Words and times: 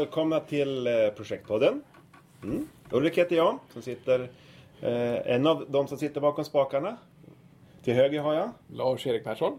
välkomna 0.00 0.40
till 0.40 0.86
eh, 0.86 0.92
Projektpodden. 1.16 1.82
Mm. 2.42 2.68
Ulrik 2.90 3.18
heter 3.18 3.36
jag, 3.36 3.58
som 3.72 3.82
sitter, 3.82 4.20
eh, 4.80 5.34
en 5.34 5.46
av 5.46 5.66
de 5.68 5.88
som 5.88 5.98
sitter 5.98 6.20
bakom 6.20 6.44
spakarna. 6.44 6.96
Till 7.84 7.94
höger 7.94 8.20
har 8.20 8.34
jag. 8.34 8.50
Lars-Erik 8.72 9.24
Persson. 9.24 9.58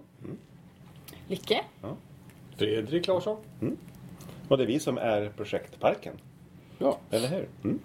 Lycke. 1.27 1.61
Fredrik 2.57 3.07
Larsson. 3.07 3.37
Och 4.47 4.57
det 4.57 4.63
är 4.63 4.67
vi 4.67 4.79
som 4.79 4.97
är 4.97 5.29
Projektparken. 5.37 6.13
Ja. 6.77 6.97
Eller 7.11 7.27
hur? 7.27 7.47
Mm. 7.63 7.79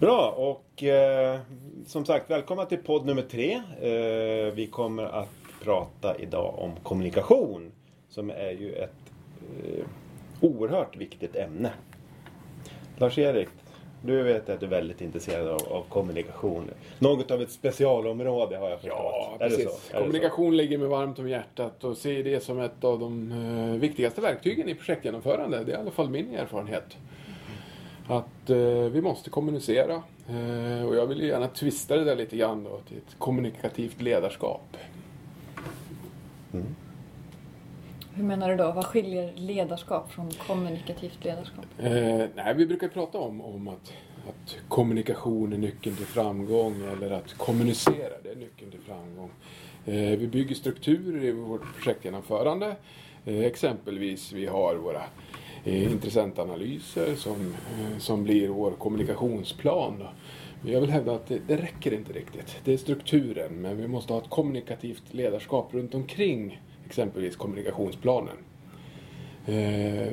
Bra, 0.00 0.30
och 0.30 0.82
eh, 0.82 1.40
som 1.86 2.04
sagt 2.04 2.30
välkomna 2.30 2.64
till 2.64 2.78
podd 2.78 3.06
nummer 3.06 3.22
tre. 3.22 3.52
Eh, 3.80 4.52
vi 4.54 4.68
kommer 4.72 5.04
att 5.04 5.34
prata 5.62 6.18
idag 6.18 6.54
om 6.58 6.72
kommunikation. 6.82 7.72
Som 8.08 8.30
är 8.30 8.50
ju 8.50 8.72
ett 8.72 9.12
eh, 9.64 9.84
oerhört 10.40 10.96
viktigt 10.96 11.36
ämne. 11.36 11.70
Lars-Erik, 12.96 13.48
du 14.02 14.22
vet 14.22 14.48
att 14.48 14.60
du 14.60 14.66
är 14.66 14.70
väldigt 14.70 15.00
intresserad 15.00 15.48
av, 15.48 15.72
av 15.72 15.84
kommunikation. 15.88 16.70
Något 16.98 17.30
av 17.30 17.42
ett 17.42 17.50
specialområde 17.50 18.56
har 18.56 18.70
jag 18.70 18.80
förstått. 18.80 18.98
Ja, 19.00 19.36
precis. 19.38 19.90
Kommunikation 19.92 20.56
ligger 20.56 20.78
mig 20.78 20.88
varmt 20.88 21.18
om 21.18 21.28
hjärtat 21.28 21.84
och 21.84 21.96
ser 21.96 22.24
det 22.24 22.42
som 22.42 22.60
ett 22.60 22.84
av 22.84 22.98
de 22.98 23.32
eh, 23.32 23.80
viktigaste 23.80 24.20
verktygen 24.20 24.68
i 24.68 24.74
projektgenomförande. 24.74 25.64
Det 25.64 25.72
är 25.72 25.76
i 25.76 25.80
alla 25.80 25.90
fall 25.90 26.10
min 26.10 26.34
erfarenhet. 26.34 26.96
Att 28.08 28.50
eh, 28.50 28.56
vi 28.66 29.00
måste 29.02 29.30
kommunicera. 29.30 30.02
Eh, 30.28 30.86
och 30.86 30.96
jag 30.96 31.06
vill 31.06 31.20
ju 31.20 31.26
gärna 31.26 31.48
twista 31.48 31.96
det 31.96 32.04
där 32.04 32.16
lite 32.16 32.36
grann 32.36 32.64
då 32.64 32.80
till 32.88 32.96
ett 32.96 33.18
kommunikativt 33.18 34.00
ledarskap. 34.00 34.76
Hur 38.16 38.24
menar 38.24 38.48
du 38.48 38.56
då? 38.56 38.72
Vad 38.72 38.84
skiljer 38.84 39.32
ledarskap 39.34 40.12
från 40.12 40.30
kommunikativt 40.30 41.24
ledarskap? 41.24 41.64
Eh, 41.78 42.24
nej, 42.34 42.54
vi 42.56 42.66
brukar 42.66 42.88
prata 42.88 43.18
om, 43.18 43.40
om 43.40 43.68
att, 43.68 43.92
att 44.28 44.56
kommunikation 44.68 45.52
är 45.52 45.58
nyckeln 45.58 45.96
till 45.96 46.06
framgång 46.06 46.82
eller 46.92 47.10
att 47.10 47.34
kommunicera 47.34 48.12
det 48.22 48.30
är 48.30 48.36
nyckeln 48.36 48.70
till 48.70 48.80
framgång. 48.80 49.30
Eh, 49.86 50.18
vi 50.18 50.28
bygger 50.28 50.54
strukturer 50.54 51.24
i 51.24 51.32
vårt 51.32 51.74
projektgenomförande. 51.74 52.76
Eh, 53.24 53.44
exempelvis 53.44 54.32
vi 54.32 54.46
har 54.46 54.74
våra 54.74 55.02
eh, 55.64 55.92
intressentanalyser 55.92 57.14
som, 57.14 57.54
eh, 57.80 57.98
som 57.98 58.24
blir 58.24 58.48
vår 58.48 58.70
kommunikationsplan. 58.70 59.94
Då. 59.98 60.08
Men 60.62 60.72
Jag 60.72 60.80
vill 60.80 60.90
hävda 60.90 61.14
att 61.14 61.26
det, 61.26 61.38
det 61.46 61.56
räcker 61.56 61.94
inte 61.94 62.12
riktigt. 62.12 62.56
Det 62.64 62.72
är 62.72 62.76
strukturen, 62.76 63.52
men 63.52 63.76
vi 63.76 63.88
måste 63.88 64.12
ha 64.12 64.20
ett 64.20 64.30
kommunikativt 64.30 65.14
ledarskap 65.14 65.74
runt 65.74 65.94
omkring 65.94 66.60
exempelvis 66.86 67.36
kommunikationsplanen. 67.36 68.36
Eh, 69.46 70.08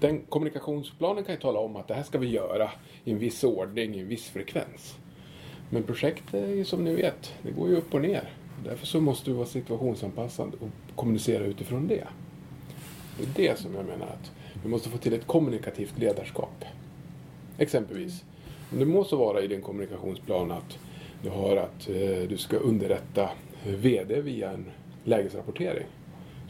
den 0.00 0.20
kommunikationsplanen 0.28 1.24
kan 1.24 1.34
ju 1.34 1.40
tala 1.40 1.58
om 1.58 1.76
att 1.76 1.88
det 1.88 1.94
här 1.94 2.02
ska 2.02 2.18
vi 2.18 2.28
göra 2.28 2.70
i 3.04 3.12
en 3.12 3.18
viss 3.18 3.44
ordning, 3.44 3.94
i 3.94 4.00
en 4.00 4.08
viss 4.08 4.28
frekvens. 4.28 4.98
Men 5.70 5.82
projekt 5.82 6.34
är 6.34 6.48
ju 6.48 6.64
som 6.64 6.84
ni 6.84 6.94
vet, 6.94 7.34
det 7.42 7.50
går 7.50 7.68
ju 7.68 7.76
upp 7.76 7.94
och 7.94 8.00
ner. 8.00 8.32
Därför 8.64 8.86
så 8.86 9.00
måste 9.00 9.30
du 9.30 9.34
vara 9.34 9.46
situationsanpassad 9.46 10.54
och 10.54 10.96
kommunicera 10.96 11.44
utifrån 11.44 11.88
det. 11.88 12.06
Det 13.18 13.44
är 13.44 13.48
det 13.48 13.58
som 13.58 13.74
jag 13.74 13.84
menar 13.84 14.06
att 14.06 14.32
vi 14.62 14.68
måste 14.68 14.88
få 14.88 14.98
till 14.98 15.12
ett 15.12 15.26
kommunikativt 15.26 15.98
ledarskap. 15.98 16.64
Exempelvis, 17.58 18.24
om 18.72 18.78
det 18.78 18.86
må 18.86 19.04
så 19.04 19.16
vara 19.16 19.42
i 19.42 19.46
din 19.46 19.62
kommunikationsplan 19.62 20.50
att 20.50 20.78
du 21.22 21.30
har 21.30 21.56
att 21.56 21.88
eh, 21.88 22.28
du 22.28 22.36
ska 22.38 22.56
underrätta 22.56 23.30
VD 23.64 24.20
via 24.20 24.50
en 24.50 24.64
lägesrapportering 25.04 25.86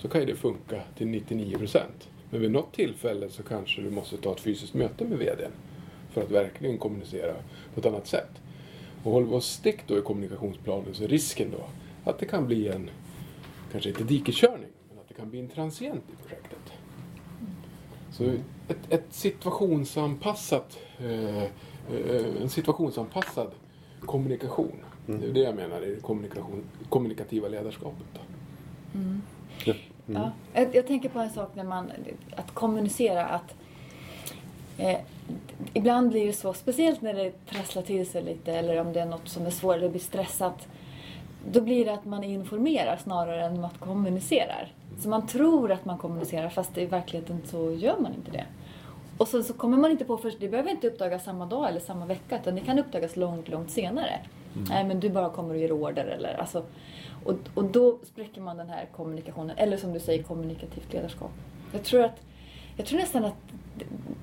så 0.02 0.08
kan 0.08 0.20
ju 0.20 0.26
det 0.26 0.36
funka 0.36 0.82
till 0.96 1.06
99 1.06 1.58
procent. 1.58 2.08
Men 2.30 2.40
vid 2.40 2.50
något 2.50 2.72
tillfälle 2.72 3.28
så 3.28 3.42
kanske 3.42 3.82
du 3.82 3.90
måste 3.90 4.16
ta 4.16 4.32
ett 4.32 4.40
fysiskt 4.40 4.74
möte 4.74 5.04
med 5.04 5.18
VDn 5.18 5.52
för 6.10 6.22
att 6.22 6.30
verkligen 6.30 6.78
kommunicera 6.78 7.34
på 7.74 7.80
ett 7.80 7.86
annat 7.86 8.06
sätt. 8.06 8.30
Och 9.04 9.12
håller 9.12 9.26
vi 9.26 9.34
oss 9.34 9.46
stick 9.46 9.86
då 9.86 9.98
i 9.98 10.00
kommunikationsplanen 10.00 10.94
så 10.94 11.04
är 11.04 11.08
risken 11.08 11.50
då 11.50 11.64
att 12.10 12.18
det 12.18 12.26
kan 12.26 12.46
bli 12.46 12.68
en, 12.68 12.90
kanske 13.72 13.88
inte 13.88 14.04
dikeskörning, 14.04 14.70
men 14.88 14.98
att 14.98 15.08
det 15.08 15.14
kan 15.14 15.30
bli 15.30 15.40
en 15.40 15.48
transient 15.48 16.04
i 16.12 16.22
projektet. 16.22 16.72
Så 18.12 18.24
ett, 18.68 18.78
ett 18.88 19.06
situationsanpassat, 19.10 20.78
eh, 20.98 21.42
eh, 21.42 22.42
en 22.42 22.48
situationsanpassad 22.48 23.50
kommunikation. 24.00 24.76
Det 25.06 25.26
är 25.26 25.32
det 25.32 25.40
jag 25.40 25.54
menar 25.54 25.82
i 25.86 25.94
det 25.94 26.00
kommunikativa 26.88 27.48
ledarskapet. 27.48 28.06
Då. 28.14 28.20
Ja, 30.06 30.30
jag, 30.52 30.74
jag 30.74 30.86
tänker 30.86 31.08
på 31.08 31.18
en 31.18 31.30
sak 31.30 31.50
när 31.54 31.64
man, 31.64 31.92
att 32.36 32.54
kommunicera 32.54 33.26
att 33.26 33.54
eh, 34.78 34.98
ibland 35.72 36.10
blir 36.10 36.26
det 36.26 36.32
så, 36.32 36.52
speciellt 36.52 37.02
när 37.02 37.14
det 37.14 37.46
trasslar 37.46 37.82
till 37.82 38.06
sig 38.06 38.22
lite 38.22 38.52
eller 38.52 38.80
om 38.80 38.92
det 38.92 39.00
är 39.00 39.06
något 39.06 39.28
som 39.28 39.46
är 39.46 39.50
svårt 39.50 39.76
eller 39.76 39.88
blir 39.88 40.00
stressat. 40.00 40.68
Då 41.52 41.60
blir 41.60 41.84
det 41.84 41.94
att 41.94 42.04
man 42.04 42.24
informerar 42.24 42.96
snarare 42.96 43.44
än 43.44 43.52
att 43.52 43.60
man 43.60 43.70
kommunicerar. 43.78 44.72
Så 44.98 45.08
man 45.08 45.26
tror 45.26 45.72
att 45.72 45.84
man 45.84 45.98
kommunicerar 45.98 46.48
fast 46.48 46.78
i 46.78 46.86
verkligheten 46.86 47.40
så 47.44 47.72
gör 47.72 47.96
man 47.98 48.14
inte 48.14 48.30
det. 48.30 48.44
Och 49.20 49.28
sen 49.28 49.44
så 49.44 49.52
kommer 49.52 49.76
man 49.76 49.90
inte 49.90 50.04
på 50.04 50.16
först, 50.16 50.40
det 50.40 50.48
behöver 50.48 50.70
inte 50.70 50.86
uppdagas 50.86 51.24
samma 51.24 51.46
dag 51.46 51.68
eller 51.68 51.80
samma 51.80 52.06
vecka 52.06 52.38
utan 52.40 52.54
det 52.54 52.60
kan 52.60 52.78
uppdagas 52.78 53.16
långt, 53.16 53.48
långt 53.48 53.70
senare. 53.70 54.20
Nej 54.68 54.84
men 54.84 55.00
du 55.00 55.10
bara 55.10 55.30
kommer 55.30 55.54
och 55.54 55.60
ger 55.60 55.72
order 55.72 56.04
eller 56.04 56.34
alltså. 56.34 56.64
Och, 57.24 57.34
och 57.54 57.64
då 57.64 57.98
spräcker 58.04 58.40
man 58.40 58.56
den 58.56 58.68
här 58.68 58.88
kommunikationen, 58.96 59.56
eller 59.58 59.76
som 59.76 59.92
du 59.92 60.00
säger 60.00 60.22
kommunikativt 60.22 60.92
ledarskap. 60.92 61.30
Jag 61.72 61.82
tror 61.82 62.04
att, 62.04 62.22
jag 62.76 62.86
tror 62.86 62.98
nästan 62.98 63.24
att 63.24 63.34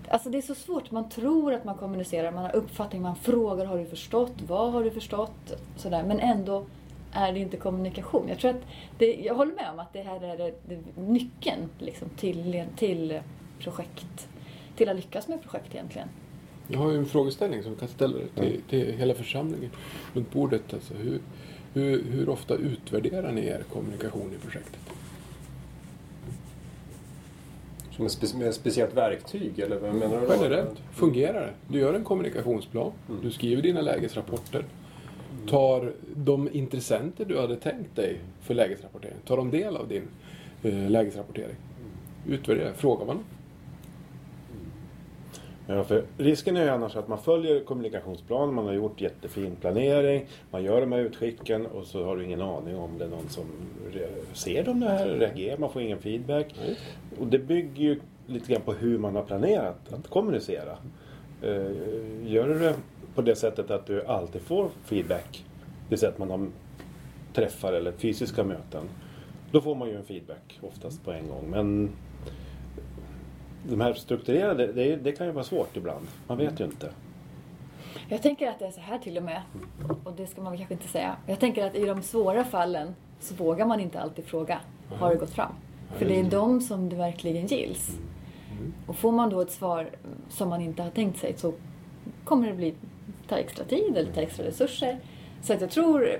Alltså 0.09 0.30
det 0.30 0.38
är 0.38 0.41
så 0.41 0.56
svårt. 0.56 0.91
Man 0.91 1.09
tror 1.09 1.53
att 1.53 1.63
man 1.66 1.78
kommunicerar, 1.78 2.31
man 2.31 2.44
har 2.44 2.56
uppfattning, 2.56 3.02
man 3.02 3.16
frågar 3.16 3.66
har 3.66 3.78
du 3.78 3.86
förstått, 3.86 4.34
vad 4.47 4.72
har 4.72 4.84
du 4.84 4.91
förstått? 4.91 5.53
Sådär. 5.75 6.03
Men 6.03 6.19
ändå 6.19 6.66
är 7.12 7.34
det 7.34 7.40
inte 7.40 7.57
kommunikation. 7.57 8.28
Jag 8.28 8.40
tror 8.40 8.52
att 8.52 8.62
det, 8.97 9.16
jag 9.16 9.36
håller 9.36 9.53
med 9.53 9.69
om 9.74 9.80
att 9.80 9.94
det 9.94 10.02
här 10.02 10.24
är 10.24 10.38
det, 10.38 10.53
det, 10.66 11.02
nyckeln 11.02 11.69
liksom, 11.80 12.09
till, 12.09 12.66
till 12.75 13.19
projekt. 13.59 14.28
Till 14.77 14.89
att 14.89 14.95
lyckas 14.95 15.27
med 15.27 15.41
projekt 15.41 15.75
egentligen. 15.75 16.07
Jag 16.67 16.79
har 16.79 16.91
ju 16.91 16.97
en 16.97 17.05
frågeställning 17.05 17.63
som 17.63 17.71
vi 17.71 17.79
kan 17.79 17.88
ställa 17.88 18.17
till, 18.35 18.61
till 18.69 18.93
hela 18.97 19.13
församlingen 19.13 19.71
runt 20.13 20.33
bordet. 20.33 20.73
Alltså 20.73 20.93
hur, 20.93 21.19
hur, 21.73 22.03
hur 22.03 22.29
ofta 22.29 22.55
utvärderar 22.55 23.31
ni 23.31 23.45
er 23.45 23.63
kommunikation 23.73 24.31
i 24.33 24.41
projektet? 24.41 24.79
Som 27.91 28.05
ett 28.05 28.11
spe 28.11 28.38
med 28.38 28.47
ett 28.47 28.55
speciellt 28.55 28.93
verktyg 28.93 29.59
eller 29.59 29.79
vad 29.79 29.95
menar 29.95 30.21
du? 30.21 30.27
då? 30.27 30.33
Generellt, 30.33 30.77
fungerar 30.94 31.41
det? 31.41 31.53
Du 31.73 31.79
gör 31.79 31.94
en 31.94 32.03
kommunikationsplan, 32.03 32.91
du 33.21 33.31
skriver 33.31 33.61
dina 33.61 33.81
lägesrapporter. 33.81 34.65
Tar 35.47 35.94
de 36.15 36.49
intressenter 36.51 37.25
du 37.25 37.39
hade 37.39 37.55
tänkt 37.55 37.95
dig 37.95 38.19
för 38.41 38.53
lägesrapportering, 38.53 39.17
tar 39.25 39.38
de 39.38 39.51
del 39.51 39.77
av 39.77 39.88
din 39.88 40.03
eh, 40.63 40.89
lägesrapportering? 40.89 41.55
Utvärdera, 42.27 42.73
frågar 42.73 43.05
man? 43.05 43.19
Ja, 45.69 45.83
för 45.83 46.03
risken 46.17 46.57
är 46.57 46.63
ju 46.63 46.69
annars 46.69 46.95
att 46.95 47.07
man 47.07 47.17
följer 47.17 47.59
kommunikationsplanen, 47.63 48.55
man 48.55 48.66
har 48.66 48.73
gjort 48.73 49.01
jättefin 49.01 49.55
planering, 49.55 50.25
man 50.51 50.63
gör 50.63 50.81
de 50.81 50.91
här 50.91 51.00
utskicken 51.00 51.66
och 51.66 51.85
så 51.85 52.03
har 52.05 52.17
du 52.17 52.23
ingen 52.23 52.41
aning 52.41 52.78
om 52.78 52.97
det 52.97 53.05
är 53.05 53.09
någon 53.09 53.29
som 53.29 53.45
ser 54.33 54.63
de 54.63 54.81
här, 54.81 55.07
reagerar, 55.07 55.57
man 55.57 55.69
får 55.69 55.81
ingen 55.81 56.00
feedback. 56.00 56.56
Nej. 56.65 56.77
Och 57.19 57.27
det 57.27 57.39
bygger 57.39 57.83
ju 57.83 58.00
lite 58.27 58.51
grann 58.53 58.62
på 58.62 58.74
hur 58.74 58.97
man 58.97 59.15
har 59.15 59.24
planerat 59.24 59.94
att 59.94 60.07
kommunicera. 60.07 60.77
Eh, 61.42 61.71
Gör 62.25 62.47
du 62.47 62.59
det 62.59 62.74
på 63.15 63.21
det 63.21 63.36
sättet 63.36 63.71
att 63.71 63.86
du 63.86 64.06
alltid 64.06 64.42
får 64.42 64.69
feedback, 64.86 65.45
det 65.59 65.89
vill 65.89 66.00
säga 66.00 66.12
att 66.12 66.18
man 66.18 66.30
har 66.30 66.47
träffar 67.33 67.74
eller 67.74 67.92
fysiska 67.92 68.44
möten, 68.44 68.83
då 69.51 69.62
får 69.62 69.75
man 69.75 69.89
ju 69.89 69.95
en 69.95 70.03
feedback 70.03 70.59
oftast 70.62 71.06
på 71.06 71.12
en 71.12 71.27
gång. 71.27 71.50
Men 71.50 71.89
de 73.69 73.81
här 73.81 73.94
strukturerade, 73.94 74.68
det, 74.68 74.96
det 74.96 75.12
kan 75.12 75.28
ju 75.28 75.31
vara 75.31 75.44
svårt 75.44 75.78
ibland. 75.78 76.08
Man 76.28 76.38
vet 76.38 76.60
ju 76.60 76.66
inte. 76.66 76.90
Jag 78.10 78.22
tänker 78.22 78.50
att 78.50 78.60
det 78.60 78.66
är 78.66 78.72
så 78.72 78.81
här 78.81 78.98
till 78.98 79.18
och 79.18 79.24
med, 79.24 79.42
och 80.04 80.14
det 80.14 80.28
ska 80.28 80.42
man 80.42 80.52
väl 80.52 80.58
kanske 80.58 80.74
inte 80.74 80.88
säga. 80.88 81.16
Jag 81.25 81.40
tänker 81.40 81.68
att 81.68 81.75
i 81.75 81.86
de 81.86 82.02
svåra 82.02 82.44
fallen 82.44 82.96
så 83.19 83.36
vågar 83.36 83.66
man 83.66 83.80
inte 83.80 84.02
alltid 84.02 84.25
fråga, 84.25 84.60
har 84.90 85.10
det 85.10 85.16
gått 85.16 85.30
fram? 85.30 85.52
För 85.98 86.06
det 86.06 86.19
är 86.19 86.24
de 86.24 86.62
som 86.62 86.90
det 86.90 86.96
verkligen 86.96 87.46
gills. 87.46 87.98
Och 88.88 88.96
får 88.96 89.12
man 89.12 89.30
då 89.30 89.42
ett 89.42 89.52
svar 89.52 89.90
som 90.30 90.50
man 90.50 90.62
inte 90.62 90.84
har 90.84 90.90
tänkt 90.90 91.19
sig 91.19 91.34
så 91.38 91.54
kommer 92.24 92.48
det 92.48 92.54
bli, 92.54 92.74
ta 93.28 93.36
extra 93.36 93.66
tid 93.66 93.98
eller 93.98 94.14
ta 94.14 94.22
extra 94.22 94.46
resurser. 94.46 95.00
Så 95.42 95.54
att 95.54 95.62
jag 95.62 95.69
tror, 95.69 96.19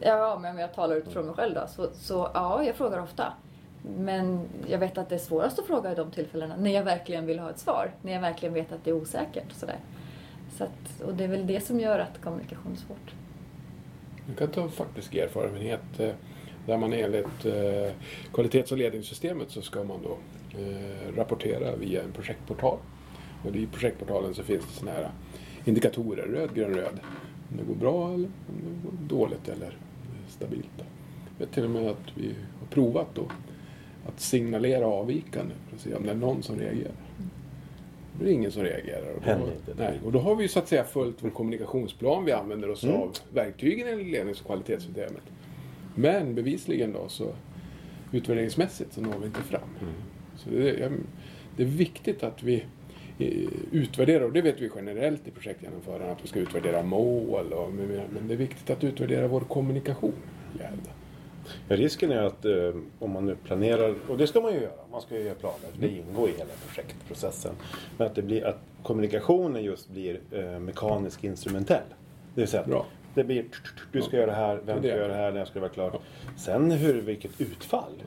ja 0.00 0.38
men 0.42 0.54
om 0.54 0.58
jag 0.58 0.74
talar 0.74 0.96
utifrån 0.96 1.26
mig 1.26 1.34
själv 1.34 1.54
då, 1.54 1.66
så, 1.68 1.88
så 1.94 2.30
ja, 2.34 2.64
jag 2.64 2.76
frågar 2.76 3.02
ofta. 3.02 3.32
Men 3.82 4.40
jag 4.66 4.78
vet 4.78 4.98
att 4.98 5.08
det 5.08 5.14
är 5.14 5.18
svårast 5.18 5.58
att 5.58 5.66
fråga 5.66 5.92
i 5.92 5.94
de 5.94 6.10
tillfällena 6.10 6.56
när 6.56 6.70
jag 6.70 6.84
verkligen 6.84 7.26
vill 7.26 7.38
ha 7.38 7.50
ett 7.50 7.58
svar. 7.58 7.90
När 8.02 8.12
jag 8.12 8.20
verkligen 8.20 8.54
vet 8.54 8.72
att 8.72 8.84
det 8.84 8.90
är 8.90 8.94
osäkert 8.94 9.44
och 9.50 9.56
sådär. 9.56 9.78
Så 10.56 10.64
att, 10.64 11.00
och 11.04 11.14
det 11.14 11.24
är 11.24 11.28
väl 11.28 11.46
det 11.46 11.60
som 11.60 11.80
gör 11.80 11.98
att 11.98 12.20
kommunikation 12.20 12.72
är 12.72 12.76
svårt. 12.76 13.14
Du 14.26 14.34
kan 14.34 14.48
ta 14.48 14.68
faktisk 14.68 15.14
erfarenhet 15.14 16.00
eh, 16.00 16.10
där 16.66 16.76
man 16.76 16.92
enligt 16.92 17.44
eh, 17.44 17.92
kvalitets 18.32 18.72
och 18.72 18.78
ledningssystemet 18.78 19.50
så 19.50 19.62
ska 19.62 19.84
man 19.84 20.02
då 20.02 20.18
eh, 20.60 21.16
rapportera 21.16 21.76
via 21.76 22.02
en 22.02 22.12
projektportal. 22.12 22.78
Och 23.44 23.56
i 23.56 23.66
projektportalen 23.66 24.34
så 24.34 24.42
finns 24.42 24.64
det 24.66 24.72
sådana 24.72 24.96
här 24.96 25.10
indikatorer, 25.64 26.22
röd, 26.22 26.54
grön, 26.54 26.74
röd. 26.74 27.00
Om 27.50 27.56
det 27.56 27.64
går 27.64 27.74
bra 27.74 28.14
eller 28.14 28.28
om 28.48 28.54
det 28.82 28.88
går 28.88 29.18
dåligt 29.18 29.48
eller 29.48 29.78
stabilt. 30.28 30.70
Jag 31.38 31.46
vet 31.46 31.54
till 31.54 31.64
och 31.64 31.70
med 31.70 31.86
att 31.86 32.16
vi 32.16 32.34
har 32.60 32.66
provat 32.70 33.08
då 33.14 33.22
att 34.06 34.20
signalera 34.20 34.86
avvikande 34.86 35.54
för 35.68 35.76
att 35.76 35.82
se 35.82 35.94
om 35.94 36.02
det 36.04 36.10
är 36.10 36.14
någon 36.14 36.42
som 36.42 36.58
reagerar. 36.58 36.92
Det 38.20 38.26
är 38.28 38.32
ingen 38.32 38.52
som 38.52 38.62
reagerar. 38.62 39.12
Och 39.16 39.22
då, 39.66 39.74
nej, 39.78 40.00
och 40.04 40.12
då 40.12 40.18
har 40.18 40.36
vi 40.36 40.42
ju 40.42 40.48
så 40.48 40.58
att 40.58 40.68
säga 40.68 40.84
följt 40.84 41.16
vår 41.20 41.30
kommunikationsplan 41.30 42.24
vi 42.24 42.32
använder 42.32 42.70
oss 42.70 42.84
Mm. 42.84 42.96
av 42.96 43.16
verktygen 43.34 44.00
i 44.00 44.04
lednings 44.04 44.40
och 44.40 44.46
kvalitetssystemet. 44.46 45.22
Men 45.94 46.34
bevisligen 46.34 46.92
då 46.92 47.08
så 47.08 47.32
utvärderingsmässigt 48.12 48.92
så 48.92 49.00
når 49.00 49.14
vi 49.20 49.26
inte 49.26 49.42
fram. 49.42 49.68
Så 50.36 50.50
det, 50.50 50.70
är- 50.70 50.92
det 51.56 51.62
är 51.62 51.66
viktigt 51.66 52.22
att 52.22 52.42
vi 52.42 52.64
eh, 53.18 53.48
utvärderar, 53.72 54.24
och 54.24 54.32
det 54.32 54.42
vet 54.42 54.60
vi 54.60 54.70
generellt 54.76 55.28
i 55.28 55.30
projektgenomförarna, 55.30 56.12
att 56.12 56.24
vi 56.24 56.28
ska 56.28 56.38
utvärdera 56.40 56.82
mål 56.82 57.52
och 57.52 57.72
men 57.72 58.28
det 58.28 58.34
är 58.34 58.38
viktigt 58.38 58.70
att 58.70 58.84
utvärdera 58.84 59.28
vår 59.28 59.40
kommunikation. 59.40 60.12
i 60.54 60.58
Jävla. 60.58 60.92
Ja, 61.68 61.76
risken 61.76 62.10
är 62.12 62.22
att 62.22 62.44
eh, 62.44 62.52
om 62.98 63.10
man 63.10 63.26
nu 63.26 63.36
planerar, 63.44 63.94
och 64.08 64.18
det 64.18 64.26
ska 64.26 64.40
man 64.40 64.52
ju 64.52 64.60
göra, 64.60 64.72
man 64.90 65.00
ska 65.00 65.18
ju 65.18 65.24
göra 65.24 65.34
planer, 65.34 65.68
för 65.72 65.80
det 65.80 65.88
ingår 65.88 66.28
i 66.28 66.32
hela 66.32 66.50
projektprocessen. 66.66 67.54
Men 67.98 68.06
att 68.06 68.14
det 68.14 68.22
blir 68.22 68.46
att 68.46 68.58
kommunikationen 68.82 69.64
just 69.64 69.88
blir 69.88 70.20
eh, 70.30 70.58
mekanisk 70.58 71.24
instrumentell. 71.24 71.82
Det 72.34 72.40
vill 72.40 72.48
säga 72.48 72.62
att 72.62 72.68
Bra. 72.68 72.86
det 73.14 73.24
blir 73.24 73.44
du 73.92 74.02
ska 74.02 74.16
göra 74.16 74.26
det 74.26 74.32
här, 74.32 74.60
vem 74.66 74.78
ska 74.78 74.88
göra 74.88 75.08
det 75.08 75.14
här, 75.14 75.32
när 75.32 75.44
ska 75.44 75.54
det 75.54 75.60
vara 75.60 75.70
klart. 75.70 76.02
Sen 76.36 76.70
hur, 76.70 77.02
vilket 77.02 77.40
utfall. 77.40 78.02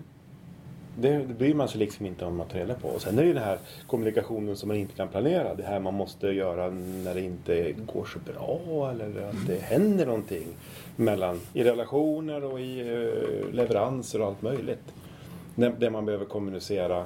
Det, 0.96 1.18
det 1.18 1.34
bryr 1.34 1.54
man 1.54 1.68
sig 1.68 1.80
liksom 1.80 2.06
inte 2.06 2.26
om 2.26 2.42
att 2.42 2.50
ta 2.50 2.58
reda 2.58 2.74
på. 2.74 2.88
Och 2.88 3.02
sen 3.02 3.18
är 3.18 3.22
det 3.22 3.28
ju 3.28 3.34
den 3.34 3.44
här 3.44 3.58
kommunikationen 3.88 4.56
som 4.56 4.68
man 4.68 4.78
inte 4.78 4.96
kan 4.96 5.08
planera. 5.08 5.56
Det 5.56 5.64
här 5.64 5.80
man 5.80 5.94
måste 5.94 6.28
göra 6.28 6.70
när 6.70 7.14
det 7.14 7.22
inte 7.22 7.72
går 7.72 8.06
så 8.06 8.20
bra 8.20 8.92
eller 8.92 9.30
att 9.30 9.48
det 9.48 9.62
händer 9.62 10.06
någonting. 10.06 10.48
Mellan, 10.96 11.40
I 11.54 11.64
relationer 11.64 12.44
och 12.44 12.60
i 12.60 12.80
eh, 12.80 13.54
leveranser 13.54 14.22
och 14.22 14.28
allt 14.28 14.42
möjligt. 14.42 14.94
Det 15.56 15.90
man 15.90 16.06
behöver 16.06 16.26
kommunicera 16.26 17.06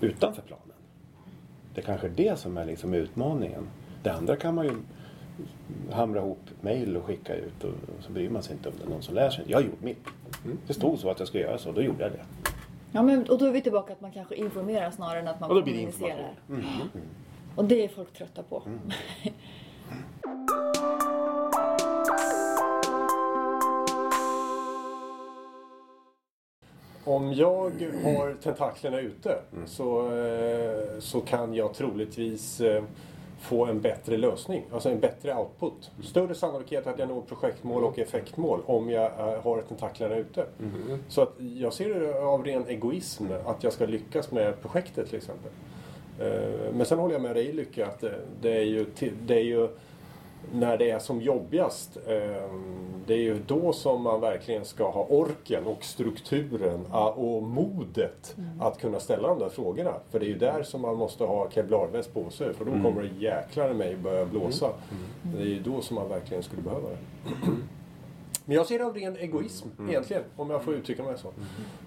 utanför 0.00 0.42
planen. 0.42 0.64
Det 1.74 1.80
är 1.80 1.84
kanske 1.84 2.06
är 2.06 2.12
det 2.16 2.38
som 2.38 2.56
är 2.56 2.64
liksom 2.64 2.94
utmaningen. 2.94 3.68
Det 4.02 4.10
andra 4.10 4.36
kan 4.36 4.54
man 4.54 4.64
ju 4.64 4.72
hamra 5.92 6.20
ihop 6.20 6.50
mejl 6.60 6.96
och 6.96 7.04
skicka 7.04 7.34
ut 7.34 7.64
och 7.64 7.72
så 8.00 8.12
bryr 8.12 8.28
man 8.28 8.42
sig 8.42 8.52
inte 8.56 8.68
om 8.68 8.74
det 8.78 8.84
är 8.84 8.90
någon 8.90 9.02
som 9.02 9.14
läser. 9.14 9.44
Jag 9.46 9.58
har 9.58 9.62
gjort 9.62 9.82
mitt. 9.82 10.04
Det 10.66 10.74
stod 10.74 10.98
så 10.98 11.10
att 11.10 11.18
jag 11.18 11.28
skulle 11.28 11.44
göra 11.44 11.58
så, 11.58 11.72
då 11.72 11.82
gjorde 11.82 12.02
jag 12.02 12.12
det. 12.12 12.50
Ja, 12.92 13.02
men, 13.02 13.28
och 13.28 13.38
då 13.38 13.44
är 13.46 13.50
vi 13.50 13.60
tillbaka 13.60 13.92
att 13.92 14.00
man 14.00 14.12
kanske 14.12 14.34
informerar 14.34 14.90
snarare 14.90 15.20
än 15.20 15.28
att 15.28 15.40
man 15.40 15.50
Och 15.50 15.56
då 15.56 15.62
blir 15.62 15.74
det 15.74 15.78
kommunicerar. 15.78 16.34
Mm. 16.48 16.60
Mm. 16.60 17.06
Och 17.56 17.64
det 17.64 17.84
är 17.84 17.88
folk 17.88 18.12
trötta 18.12 18.42
på. 18.42 18.62
Om 27.04 27.32
jag 27.32 27.70
har 28.04 28.42
tentaklerna 28.42 29.00
ute 29.00 29.38
Mm. 29.52 29.66
så, 29.66 30.16
eh, 30.16 30.98
så 30.98 31.20
kan 31.20 31.54
jag 31.54 31.74
troligtvis 31.74 32.60
eh, 32.60 32.82
få 33.40 33.66
en 33.66 33.80
bättre 33.80 34.16
lösning. 34.16 34.62
Alltså 34.72 34.88
en 34.90 35.00
bättre 35.00 35.34
output. 35.36 35.90
Större 36.02 36.34
sannolikhet 36.34 36.86
att 36.86 36.98
jag 36.98 37.08
når 37.08 37.20
projektmål 37.20 37.84
och 37.84 37.98
effektmål 37.98 38.60
om 38.66 38.90
jag 38.90 39.04
eh, 39.04 39.42
har 39.42 39.62
tentaklerna 39.68 40.16
ute. 40.16 40.46
Så 41.08 41.22
att 41.22 41.32
jag 41.58 41.72
ser 41.72 42.00
det 42.00 42.20
av 42.22 42.44
ren 42.44 42.66
egoism 42.68 43.24
att 43.46 43.64
jag 43.64 43.72
ska 43.72 43.86
lyckas 43.86 44.30
med 44.32 44.60
projektet 44.62 45.08
till 45.08 45.16
exempel. 45.18 45.50
Eh, 46.20 46.72
Men 46.74 46.86
sen 46.86 46.98
håller 46.98 47.14
jag 47.14 47.22
med 47.22 47.36
dig 47.36 47.52
Lycka 47.52 47.86
att 47.86 48.00
det- 48.00 48.20
det 48.40 48.56
är 48.56 48.62
ju, 48.64 48.86
det 49.26 49.34
är 49.34 49.44
ju 49.44 49.68
när 50.52 50.76
det 50.76 50.90
är 50.90 50.98
som 50.98 51.20
jobbigast. 51.20 51.96
eh, 52.06 52.52
Det 53.06 53.14
är 53.14 53.18
ju 53.18 53.38
då 53.46 53.72
som 53.72 54.02
man 54.02 54.20
verkligen 54.20 54.64
ska 54.64 54.90
ha 54.90 55.06
orken 55.08 55.66
och 55.66 55.84
strukturen 55.84 56.86
ah, 56.90 57.08
och 57.10 57.42
modet 57.42 58.36
att 58.60 58.78
kunna 58.80 59.00
ställa 59.00 59.28
de 59.28 59.38
där 59.38 59.48
frågorna. 59.48 59.92
För 60.10 60.20
det 60.20 60.26
är 60.26 60.28
ju 60.28 60.38
där 60.38 60.62
som 60.62 60.80
man 60.80 60.96
måste 60.96 61.24
ha 61.24 61.50
kevlarväst 61.50 62.14
på 62.14 62.30
sig 62.30 62.54
för 62.54 62.64
då 62.64 62.70
kommer 62.70 63.02
det 63.02 63.24
jäklar 63.24 63.70
i 63.70 63.74
mig 63.74 63.96
börja 63.96 64.24
blåsa. 64.26 64.70
Det 65.22 65.42
är 65.42 65.46
ju 65.46 65.60
då 65.60 65.80
som 65.80 65.94
man 65.94 66.08
verkligen 66.08 66.42
skulle 66.42 66.62
behöva 66.62 66.88
det. 66.88 66.96
Men 68.50 68.56
jag 68.56 68.66
ser 68.66 68.78
det 68.78 68.84
av 68.84 68.94
ren 68.94 69.16
egoism 69.16 69.68
egentligen, 69.88 70.22
om 70.36 70.50
jag 70.50 70.62
får 70.62 70.74
uttrycka 70.74 71.02
mig 71.02 71.18
så. 71.18 71.32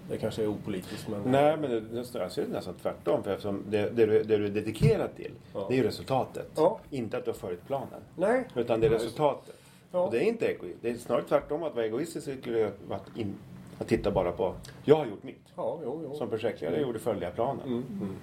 Det 0.08 0.16
kanske 0.16 0.42
är 0.42 0.46
opolitiskt 0.46 1.08
men... 1.08 1.22
Nej, 1.32 1.56
men 1.56 1.70
det, 1.70 2.04
jag 2.14 2.32
ser 2.32 2.42
det 2.42 2.48
nästan 2.48 2.74
tvärtom. 2.82 3.22
För 3.22 3.30
eftersom 3.30 3.62
det, 3.68 3.90
det, 3.90 4.06
du, 4.06 4.22
det 4.22 4.36
du 4.38 4.46
är 4.46 4.50
dedikerad 4.50 5.16
till, 5.16 5.30
Ja. 5.54 5.66
det 5.68 5.74
är 5.74 5.76
ju 5.76 5.84
resultatet. 5.84 6.50
Ja. 6.56 6.80
Inte 6.90 7.16
att 7.16 7.24
du 7.24 7.30
har 7.30 7.38
följt 7.38 7.66
planen. 7.66 8.00
Nej. 8.16 8.48
Utan 8.54 8.80
det 8.80 8.86
är 8.86 8.90
resultatet. 8.90 9.54
Ja. 9.92 9.98
Och 9.98 10.12
det 10.12 10.18
är 10.18 10.28
inte 10.28 10.46
egoism. 10.46 10.78
Det 10.82 10.90
är 10.90 10.94
snarare 10.94 11.24
tvärtom 11.28 11.62
att 11.62 11.74
vara 11.74 11.84
egoistisk 11.84 12.40
skulle 12.40 12.70
vara 12.88 12.98
att, 12.98 13.16
in, 13.18 13.34
att 13.78 13.88
titta 13.88 14.10
bara 14.10 14.32
på, 14.32 14.54
jag 14.84 14.96
har 14.96 15.06
gjort 15.06 15.22
mitt. 15.22 15.44
Ja, 15.56 15.80
jo, 15.84 16.00
jo. 16.04 16.14
Som 16.14 16.28
projektledare 16.30 16.80
gjorde 16.80 16.98
följa 16.98 17.30
planen. 17.30 17.66
Mm, 17.66 17.84
mm. 18.00 18.16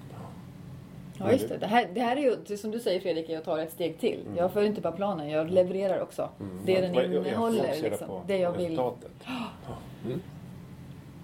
Ja, 1.19 1.31
just 1.31 1.49
det. 1.49 1.57
Det 1.57 1.65
här, 1.67 1.87
det 1.93 1.99
här 2.01 2.15
är 2.17 2.21
ju, 2.49 2.57
som 2.57 2.71
du 2.71 2.79
säger 2.79 2.99
Fredrik, 2.99 3.29
är 3.29 3.37
att 3.37 3.45
ta 3.45 3.61
ett 3.61 3.71
steg 3.71 3.99
till. 3.99 4.19
Jag 4.37 4.53
följer 4.53 4.69
inte 4.69 4.81
bara 4.81 4.93
planen, 4.93 5.29
jag 5.29 5.49
levererar 5.51 6.01
också. 6.01 6.29
Det 6.65 6.81
den 6.81 6.93
jag- 6.93 7.03
jag 7.05 7.27
innehåller, 7.27 7.63
liksom. 7.81 8.07
Det 8.27 8.37
jag 8.37 8.51
vill. 8.57 8.75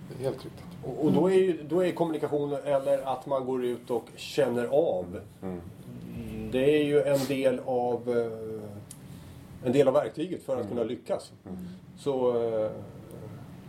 Det 0.10 0.24
är 0.24 0.24
helt 0.24 0.46
riktigt. 0.46 0.64
Och, 0.86 1.06
och 1.06 1.12
då, 1.12 1.28
är 1.32 1.36
ju, 1.36 1.64
då 1.70 1.86
är 1.86 1.92
kommunikation 1.92 2.54
eller 2.66 3.14
att 3.14 3.26
man 3.26 3.46
går 3.46 3.66
ut 3.66 3.90
och 3.92 4.06
känner 4.16 4.66
av. 4.66 5.20
Det 6.52 6.80
är 6.80 6.84
ju 6.84 7.02
en 7.02 7.20
del 7.28 7.60
av 7.66 8.10
eh, 8.10 9.68
en 9.68 9.72
del 9.72 9.88
av 9.88 9.94
verktyget 9.94 10.44
för 10.44 10.62
att 10.62 10.68
kunna 10.70 10.84
lyckas. 10.84 11.32
Så 11.98 12.30
eh, 12.30 12.72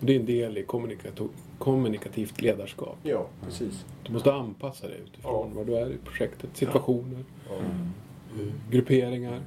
Det 0.00 0.12
är 0.17 0.20
en 0.20 0.26
del 0.26 0.59
i 0.59 0.65
kommunikato- 0.65 1.29
kommunikativt 1.58 2.40
ledarskap. 2.40 2.96
ja, 3.02 3.26
precis. 3.44 3.84
Du 4.06 4.12
måste 4.12 4.32
anpassa 4.34 4.86
dig 4.88 5.00
utifrån 5.05 5.48
Ja. 5.53 5.56
var 5.58 5.65
du 5.65 5.77
är 5.77 5.91
i 5.91 5.96
projektet, 6.05 6.50
situationer, 6.56 7.24
Ja. 7.48 7.55
eh, 7.55 8.53
grupperingar. 8.70 9.41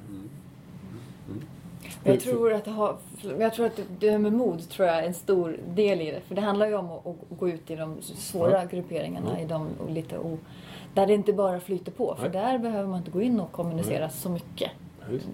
Jag 2.04 2.20
tror 2.20 2.52
att 2.52 2.66
har, 2.66 2.96
jag 3.38 3.54
tror 3.54 3.66
att 3.66 3.80
det- 3.98 4.10
här 4.10 4.18
med 4.18 4.32
mod 4.32 4.68
tror 4.68 4.88
jag 4.88 4.98
är 4.98 5.02
en 5.06 5.14
stor 5.14 5.56
del 5.74 6.00
i 6.00 6.10
det. 6.10 6.20
För 6.20 6.34
det 6.34 6.40
handlar 6.40 6.66
ju 6.66 6.74
om 6.74 6.90
att, 6.90 7.06
att 7.06 7.16
gå 7.38 7.48
ut 7.48 7.70
i 7.70 7.76
de 7.76 7.96
svåra 8.02 8.64
grupperingarna, 8.64 9.40
i 9.40 9.44
de 9.44 9.68
lite 9.88 10.18
o, 10.18 10.38
där 10.94 11.06
det 11.06 11.14
inte 11.14 11.32
bara 11.32 11.60
flyter 11.60 11.92
på. 11.92 12.16
För 12.20 12.28
där 12.28 12.58
behöver 12.58 12.88
man 12.88 12.98
inte 12.98 13.10
gå 13.10 13.22
in 13.22 13.40
och 13.40 13.52
kommunicera 13.52 14.08
så 14.08 14.28
mycket. 14.30 14.70
Ja, 15.00 15.12
Just. 15.12 15.28